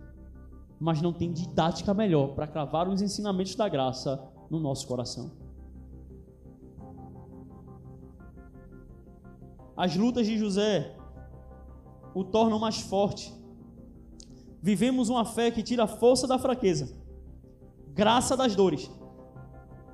[0.79, 5.31] mas não tem didática melhor para cravar os ensinamentos da graça no nosso coração.
[9.77, 10.97] As lutas de José
[12.13, 13.33] o tornam mais forte.
[14.61, 16.97] Vivemos uma fé que tira a força da fraqueza,
[17.95, 18.91] graça das dores,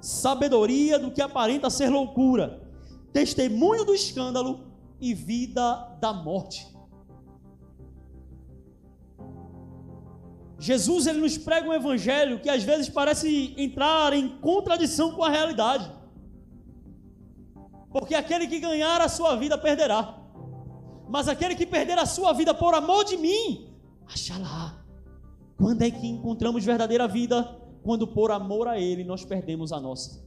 [0.00, 2.63] sabedoria do que aparenta ser loucura,
[3.14, 4.66] testemunho do escândalo
[5.00, 6.66] e vida da morte.
[10.58, 15.30] Jesus ele nos prega um evangelho que às vezes parece entrar em contradição com a
[15.30, 15.90] realidade.
[17.92, 20.18] Porque aquele que ganhar a sua vida perderá.
[21.08, 23.68] Mas aquele que perder a sua vida por amor de mim,
[24.06, 24.82] achará.
[25.56, 27.60] Quando é que encontramos verdadeira vida?
[27.84, 30.24] Quando por amor a Ele nós perdemos a nossa.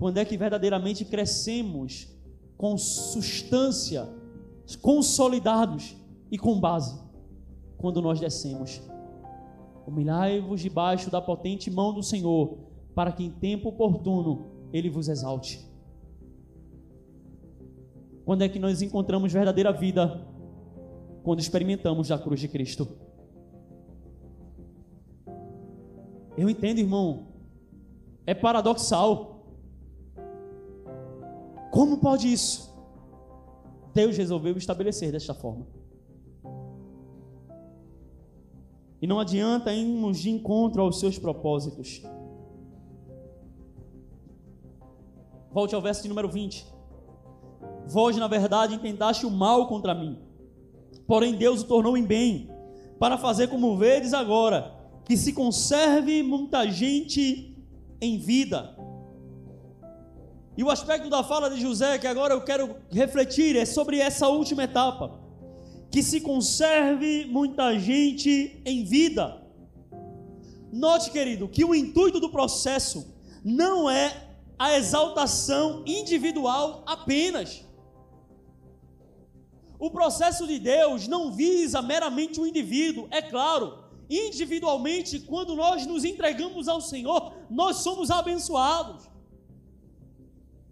[0.00, 2.08] Quando é que verdadeiramente crescemos
[2.56, 4.08] com substância,
[4.80, 5.94] consolidados
[6.32, 6.98] e com base?
[7.76, 8.80] Quando nós descemos.
[9.86, 12.56] Humilhai-vos debaixo da potente mão do Senhor
[12.94, 15.70] para que em tempo oportuno ele vos exalte.
[18.24, 20.26] Quando é que nós encontramos verdadeira vida?
[21.22, 22.88] Quando experimentamos da cruz de Cristo.
[26.38, 27.26] Eu entendo, irmão,
[28.26, 29.29] é paradoxal.
[31.70, 32.70] Como pode isso?
[33.94, 35.66] Deus resolveu estabelecer desta forma.
[39.00, 42.02] E não adianta irmos de encontro aos seus propósitos.
[45.50, 46.66] Volte ao verso de número 20.
[47.86, 50.18] Vós, na verdade, intentaste o mal contra mim,
[51.06, 52.48] porém Deus o tornou em bem,
[52.98, 54.72] para fazer como vedes agora,
[55.04, 57.56] que se conserve muita gente
[58.00, 58.76] em vida.
[60.60, 64.28] E o aspecto da fala de José, que agora eu quero refletir, é sobre essa
[64.28, 65.18] última etapa.
[65.90, 69.42] Que se conserve muita gente em vida.
[70.70, 73.10] Note, querido, que o intuito do processo
[73.42, 77.64] não é a exaltação individual apenas.
[79.78, 83.78] O processo de Deus não visa meramente o indivíduo, é claro.
[84.10, 89.09] Individualmente, quando nós nos entregamos ao Senhor, nós somos abençoados.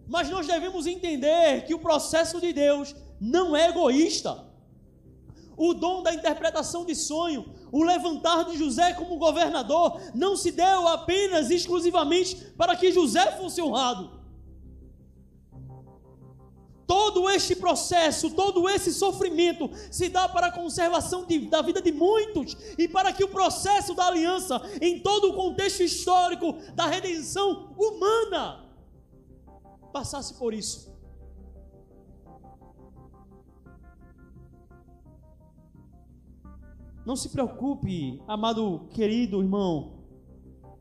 [0.09, 4.46] Mas nós devemos entender que o processo de Deus não é egoísta.
[5.56, 10.88] O dom da interpretação de sonho o levantar de José como governador não se deu
[10.88, 14.18] apenas exclusivamente para que José fosse honrado.
[16.86, 21.92] Todo este processo, todo esse sofrimento se dá para a conservação de, da vida de
[21.92, 27.74] muitos e para que o processo da aliança, em todo o contexto histórico da redenção
[27.76, 28.68] humana,
[29.93, 30.97] passasse por isso.
[37.05, 40.05] Não se preocupe, amado querido irmão,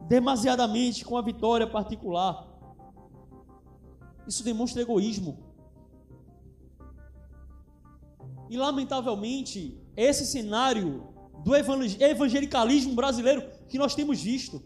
[0.07, 2.45] demasiadamente com a vitória particular.
[4.27, 5.37] Isso demonstra egoísmo.
[8.49, 11.07] E lamentavelmente, esse cenário
[11.45, 14.61] do evangelicalismo brasileiro que nós temos visto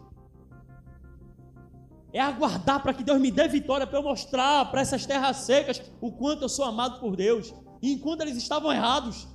[2.13, 5.81] é aguardar para que Deus me dê vitória para eu mostrar para essas terras secas
[6.01, 7.53] o quanto eu sou amado por Deus.
[7.81, 9.27] E enquanto eles estavam errados,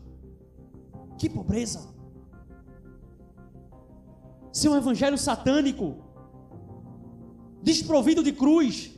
[1.18, 1.94] que pobreza
[4.52, 5.96] ser um evangelho satânico,
[7.62, 8.90] desprovido de cruz,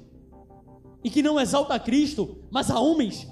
[1.03, 3.27] e que não exalta a Cristo, mas a homens.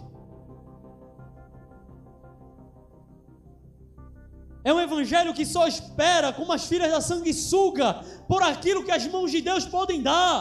[4.69, 7.89] É um evangelho que só espera, como as filhas da sanguessuga,
[8.27, 10.37] por aquilo que as mãos de Deus podem dar.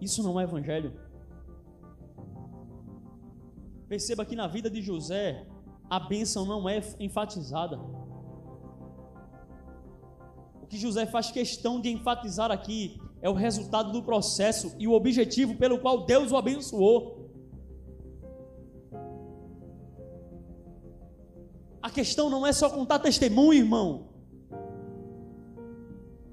[0.00, 0.92] Isso não é evangelho.
[3.88, 5.44] Perceba que na vida de José,
[5.90, 7.76] a bênção não é enfatizada.
[10.62, 14.92] O que José faz questão de enfatizar aqui é o resultado do processo e o
[14.92, 17.19] objetivo pelo qual Deus o abençoou.
[21.82, 24.08] A questão não é só contar testemunho, irmão.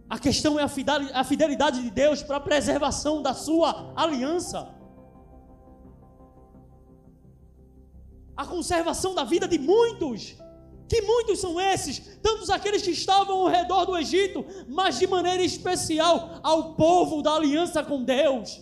[0.09, 4.77] A questão é a fidelidade de Deus para a preservação da sua aliança.
[8.37, 10.35] a conservação da vida de muitos.
[10.87, 15.43] Que muitos são esses, tantos aqueles que estavam ao redor do Egito, mas de maneira
[15.43, 18.61] especial ao povo da aliança com Deus.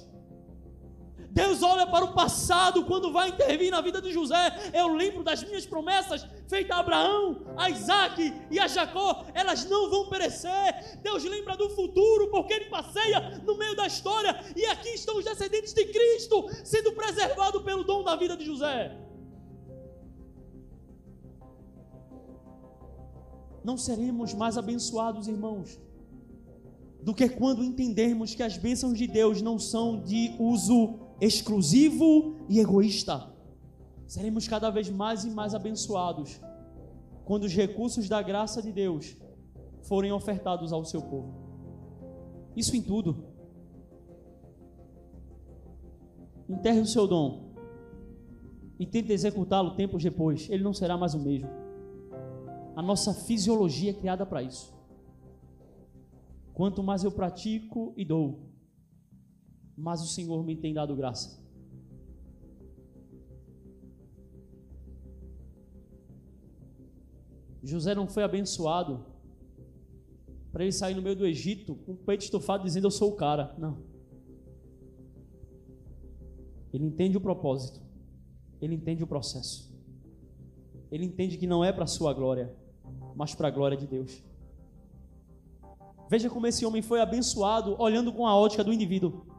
[1.35, 4.71] Deus olha para o passado quando vai intervir na vida de José.
[4.73, 9.25] Eu lembro das minhas promessas feitas a Abraão, a Isaac e a Jacó.
[9.33, 10.97] Elas não vão perecer.
[11.03, 14.33] Deus lembra do futuro porque ele passeia no meio da história.
[14.55, 18.97] E aqui estão os descendentes de Cristo sendo preservados pelo dom da vida de José.
[23.61, 25.77] Não seremos mais abençoados, irmãos,
[27.01, 32.59] do que quando entendermos que as bênçãos de Deus não são de uso exclusivo e
[32.59, 33.33] egoísta.
[34.07, 36.39] Seremos cada vez mais e mais abençoados
[37.23, 39.15] quando os recursos da graça de Deus
[39.83, 41.33] forem ofertados ao seu povo.
[42.55, 43.25] Isso em tudo.
[46.47, 47.55] Enterre o seu dom
[48.79, 50.49] e tente executá-lo tempos depois.
[50.49, 51.49] Ele não será mais o mesmo.
[52.75, 54.73] A nossa fisiologia é criada para isso.
[56.53, 58.39] Quanto mais eu pratico e dou,
[59.77, 61.43] mas o Senhor me tem dado graça.
[67.61, 69.05] José não foi abençoado
[70.51, 73.15] para ele sair no meio do Egito com o peito estufado dizendo eu sou o
[73.15, 73.55] cara.
[73.57, 73.79] Não.
[76.71, 77.81] Ele entende o propósito.
[78.61, 79.73] Ele entende o processo.
[80.91, 82.55] Ele entende que não é para a sua glória,
[83.15, 84.23] mas para a glória de Deus.
[86.09, 89.34] Veja como esse homem foi abençoado olhando com a ótica do indivíduo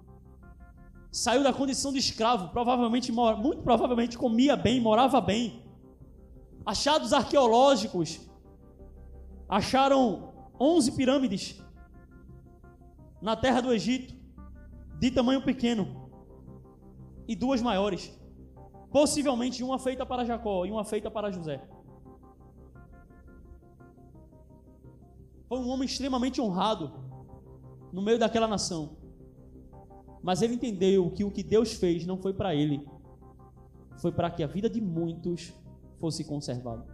[1.16, 5.64] saiu da condição de escravo, provavelmente, muito provavelmente comia bem, morava bem.
[6.72, 8.20] Achados arqueológicos
[9.48, 11.58] acharam 11 pirâmides
[13.22, 14.14] na terra do Egito,
[14.98, 16.10] de tamanho pequeno,
[17.26, 18.12] e duas maiores.
[18.90, 21.66] Possivelmente uma feita para Jacó e uma feita para José.
[25.48, 26.92] Foi um homem extremamente honrado
[27.90, 29.05] no meio daquela nação.
[30.26, 32.84] Mas ele entendeu que o que Deus fez não foi para ele,
[33.96, 35.54] foi para que a vida de muitos
[36.00, 36.84] fosse conservada.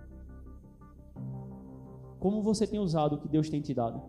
[2.21, 4.03] Como você tem usado o que Deus tem te dado?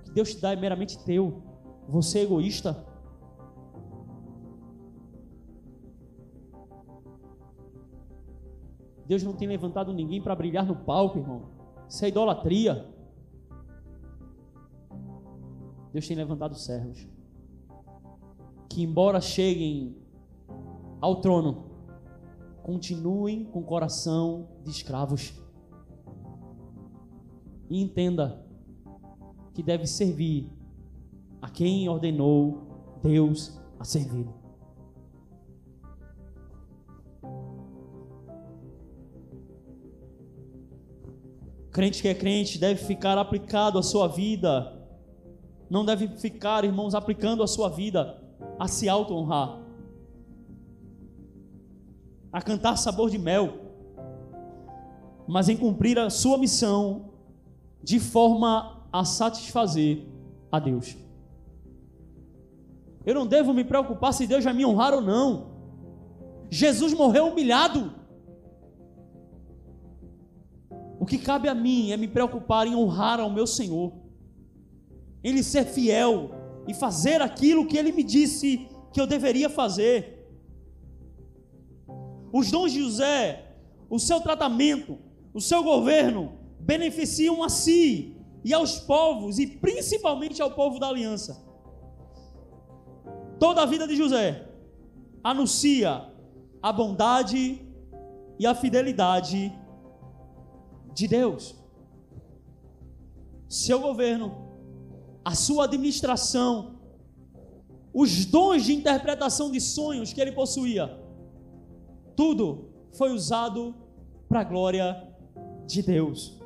[0.00, 1.40] O que Deus te dá é meramente teu.
[1.88, 2.84] Você é egoísta?
[9.06, 11.42] Deus não tem levantado ninguém para brilhar no palco, irmão.
[11.88, 12.92] Isso é idolatria.
[15.94, 17.06] Deus tem levantado servos
[18.68, 19.96] que, embora cheguem
[21.00, 21.70] ao trono,
[22.64, 25.32] continuem com o coração de escravos.
[27.70, 28.44] E entenda
[29.52, 30.50] que deve servir
[31.40, 34.26] a quem ordenou Deus a servir.
[41.70, 44.73] Crente que é crente deve ficar aplicado à sua vida
[45.68, 48.22] não deve ficar, irmãos, aplicando a sua vida
[48.58, 49.58] a se auto-honrar,
[52.32, 53.54] a cantar sabor de mel,
[55.26, 57.10] mas em cumprir a sua missão
[57.82, 60.06] de forma a satisfazer
[60.50, 60.96] a Deus.
[63.04, 65.54] Eu não devo me preocupar se Deus vai me honrar ou não.
[66.50, 67.92] Jesus morreu humilhado.
[70.98, 74.03] O que cabe a mim é me preocupar em honrar ao meu Senhor
[75.24, 76.30] ele ser fiel
[76.68, 80.28] e fazer aquilo que ele me disse que eu deveria fazer.
[82.30, 83.56] Os dons de José,
[83.88, 84.98] o seu tratamento,
[85.32, 91.42] o seu governo beneficiam a si e aos povos e principalmente ao povo da aliança.
[93.38, 94.46] Toda a vida de José
[95.22, 96.12] anuncia
[96.62, 97.60] a bondade
[98.38, 99.52] e a fidelidade
[100.92, 101.56] de Deus.
[103.48, 104.43] Seu governo
[105.24, 106.80] a sua administração,
[107.92, 111.00] os dons de interpretação de sonhos que ele possuía,
[112.14, 113.74] tudo foi usado
[114.28, 115.08] para a glória
[115.66, 116.38] de Deus.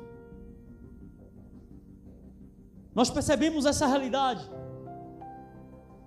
[2.95, 4.49] Nós percebemos essa realidade.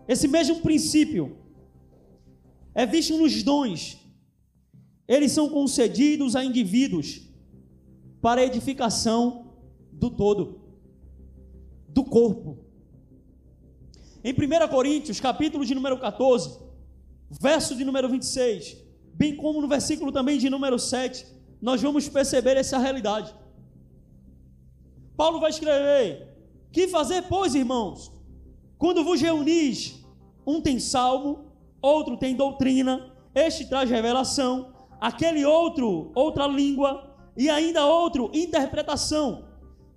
[0.08, 1.36] Esse mesmo princípio
[2.74, 3.98] é visto nos dons.
[5.06, 7.28] Eles são concedidos a indivíduos
[8.20, 9.52] para a edificação
[9.92, 10.62] do todo
[11.92, 12.61] do corpo.
[14.24, 16.56] Em 1 Coríntios, capítulo de número 14,
[17.28, 18.76] verso de número 26,
[19.14, 21.26] bem como no versículo também de número 7,
[21.60, 23.34] nós vamos perceber essa realidade.
[25.16, 26.36] Paulo vai escrever:
[26.70, 28.12] Que fazer, pois, irmãos,
[28.78, 30.00] quando vos reunis,
[30.46, 37.84] um tem salmo, outro tem doutrina, este traz revelação, aquele outro, outra língua, e ainda
[37.86, 39.48] outro, interpretação.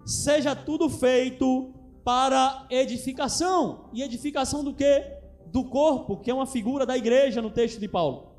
[0.03, 1.76] Seja tudo feito
[2.06, 3.89] para edificação.
[3.91, 5.03] E edificação do que?
[5.47, 8.36] Do corpo, que é uma figura da igreja no texto de Paulo.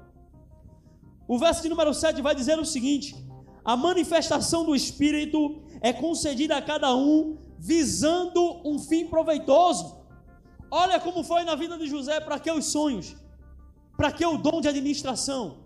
[1.27, 3.17] O verso de número 7 vai dizer o seguinte:
[3.65, 10.07] a manifestação do Espírito é concedida a cada um visando um fim proveitoso.
[10.71, 13.17] Olha como foi na vida de José, para que os sonhos?
[13.97, 15.65] Para que o dom de administração?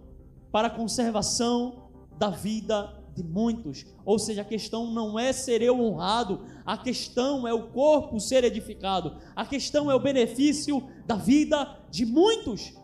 [0.51, 3.85] Para a conservação da vida de muitos.
[4.05, 8.45] Ou seja, a questão não é ser eu honrado, a questão é o corpo ser
[8.45, 12.75] edificado, a questão é o benefício da vida de muitos.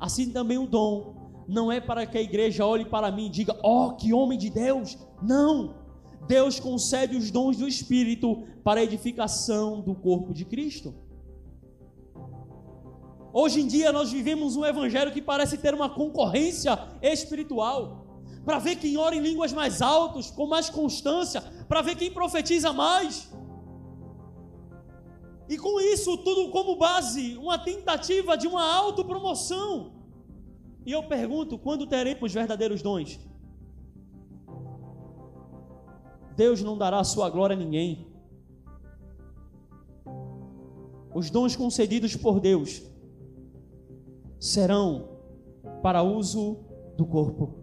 [0.00, 3.58] Assim também o dom não é para que a igreja olhe para mim e diga:
[3.62, 4.98] "Ó, oh, que homem de Deus".
[5.22, 5.82] Não.
[6.26, 10.94] Deus concede os dons do Espírito para a edificação do corpo de Cristo.
[13.32, 18.01] Hoje em dia nós vivemos um evangelho que parece ter uma concorrência espiritual
[18.44, 22.72] para ver quem ora em línguas mais altos, com mais constância, para ver quem profetiza
[22.72, 23.32] mais.
[25.48, 29.92] E com isso tudo como base, uma tentativa de uma autopromoção.
[30.84, 33.20] E eu pergunto, quando teremos verdadeiros dons?
[36.36, 38.10] Deus não dará sua glória a ninguém.
[41.14, 42.82] Os dons concedidos por Deus
[44.40, 45.20] serão
[45.82, 46.64] para uso
[46.96, 47.61] do corpo.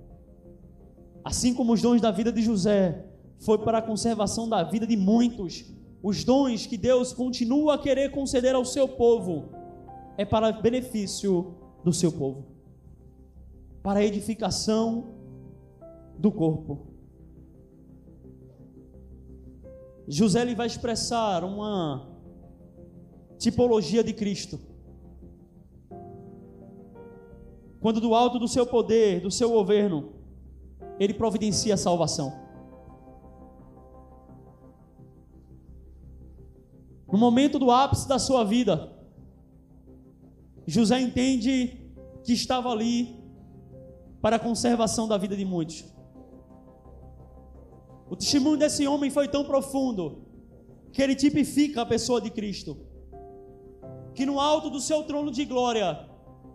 [1.24, 3.05] Assim como os dons da vida de José
[3.39, 5.65] foi para a conservação da vida de muitos,
[6.01, 9.49] os dons que Deus continua a querer conceder ao seu povo
[10.17, 12.45] é para benefício do seu povo,
[13.82, 15.15] para a edificação
[16.17, 16.88] do corpo.
[20.07, 22.09] José ele vai expressar uma
[23.38, 24.59] tipologia de Cristo.
[27.80, 30.18] Quando do alto do seu poder, do seu governo,
[31.00, 32.34] ele providencia a salvação.
[37.12, 38.93] No momento do ápice da sua vida,
[40.68, 41.82] José entende
[42.24, 43.18] que estava ali
[44.22, 45.86] para a conservação da vida de muitos.
[48.10, 50.24] O testemunho desse homem foi tão profundo
[50.91, 52.78] que ele tipifica a pessoa de Cristo.
[54.14, 56.08] Que no alto do seu trono de glória,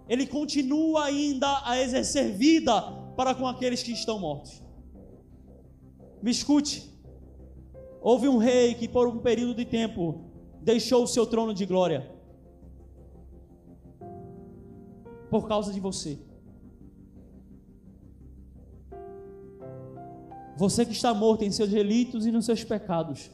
[0.09, 4.63] ele continua ainda a exercer vida para com aqueles que estão mortos.
[6.23, 6.93] Me escute.
[8.01, 12.13] Houve um rei que, por um período de tempo, deixou o seu trono de glória
[15.31, 16.19] por causa de você.
[20.57, 23.31] Você que está morto em seus delitos e nos seus pecados.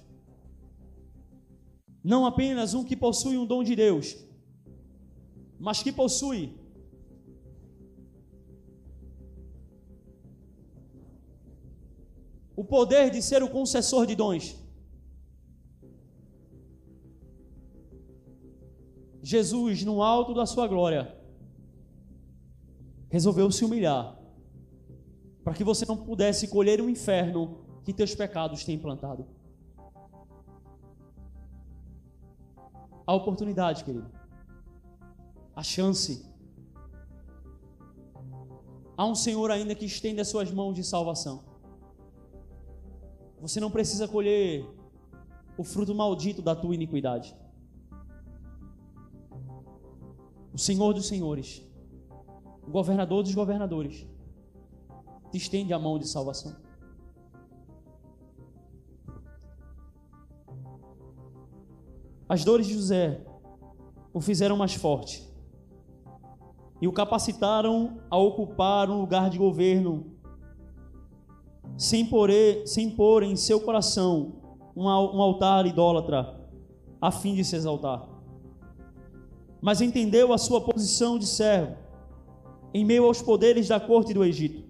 [2.03, 4.17] Não apenas um que possui um dom de Deus,
[5.59, 6.59] mas que possui
[12.61, 14.55] o poder de ser o concessor de dons.
[19.23, 21.19] Jesus, no alto da sua glória,
[23.09, 24.15] resolveu se humilhar
[25.43, 29.27] para que você não pudesse colher o inferno que teus pecados têm implantado.
[33.07, 34.11] A oportunidade, querido.
[35.57, 36.27] A chance.
[38.99, 41.50] Há um Senhor ainda que estende as suas mãos de salvação.
[43.41, 44.67] Você não precisa colher
[45.57, 47.35] o fruto maldito da tua iniquidade.
[50.53, 51.67] O Senhor dos Senhores,
[52.67, 54.07] o governador dos governadores,
[55.31, 56.55] te estende a mão de salvação.
[62.29, 63.25] As dores de José
[64.13, 65.29] o fizeram mais forte
[66.81, 70.20] e o capacitaram a ocupar um lugar de governo
[71.81, 72.31] sem pôr,
[72.67, 74.35] sem em seu coração
[74.77, 76.39] um, um altar idólatra,
[77.01, 78.07] a fim de se exaltar.
[79.63, 81.75] Mas entendeu a sua posição de servo,
[82.75, 84.63] em meio aos poderes da corte do Egito.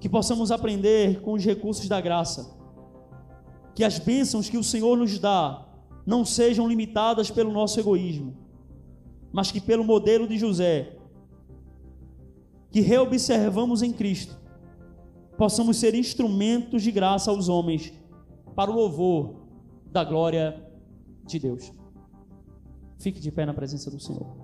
[0.00, 2.52] Que possamos aprender com os recursos da graça,
[3.72, 5.64] que as bênçãos que o Senhor nos dá
[6.04, 8.36] não sejam limitadas pelo nosso egoísmo,
[9.32, 10.96] mas que pelo modelo de José,
[12.72, 14.42] que reobservamos em Cristo,
[15.36, 17.92] possamos ser instrumentos de graça aos homens
[18.54, 19.46] para o louvor
[19.90, 20.62] da glória
[21.26, 21.72] de Deus.
[22.98, 24.43] Fique de pé na presença do Senhor.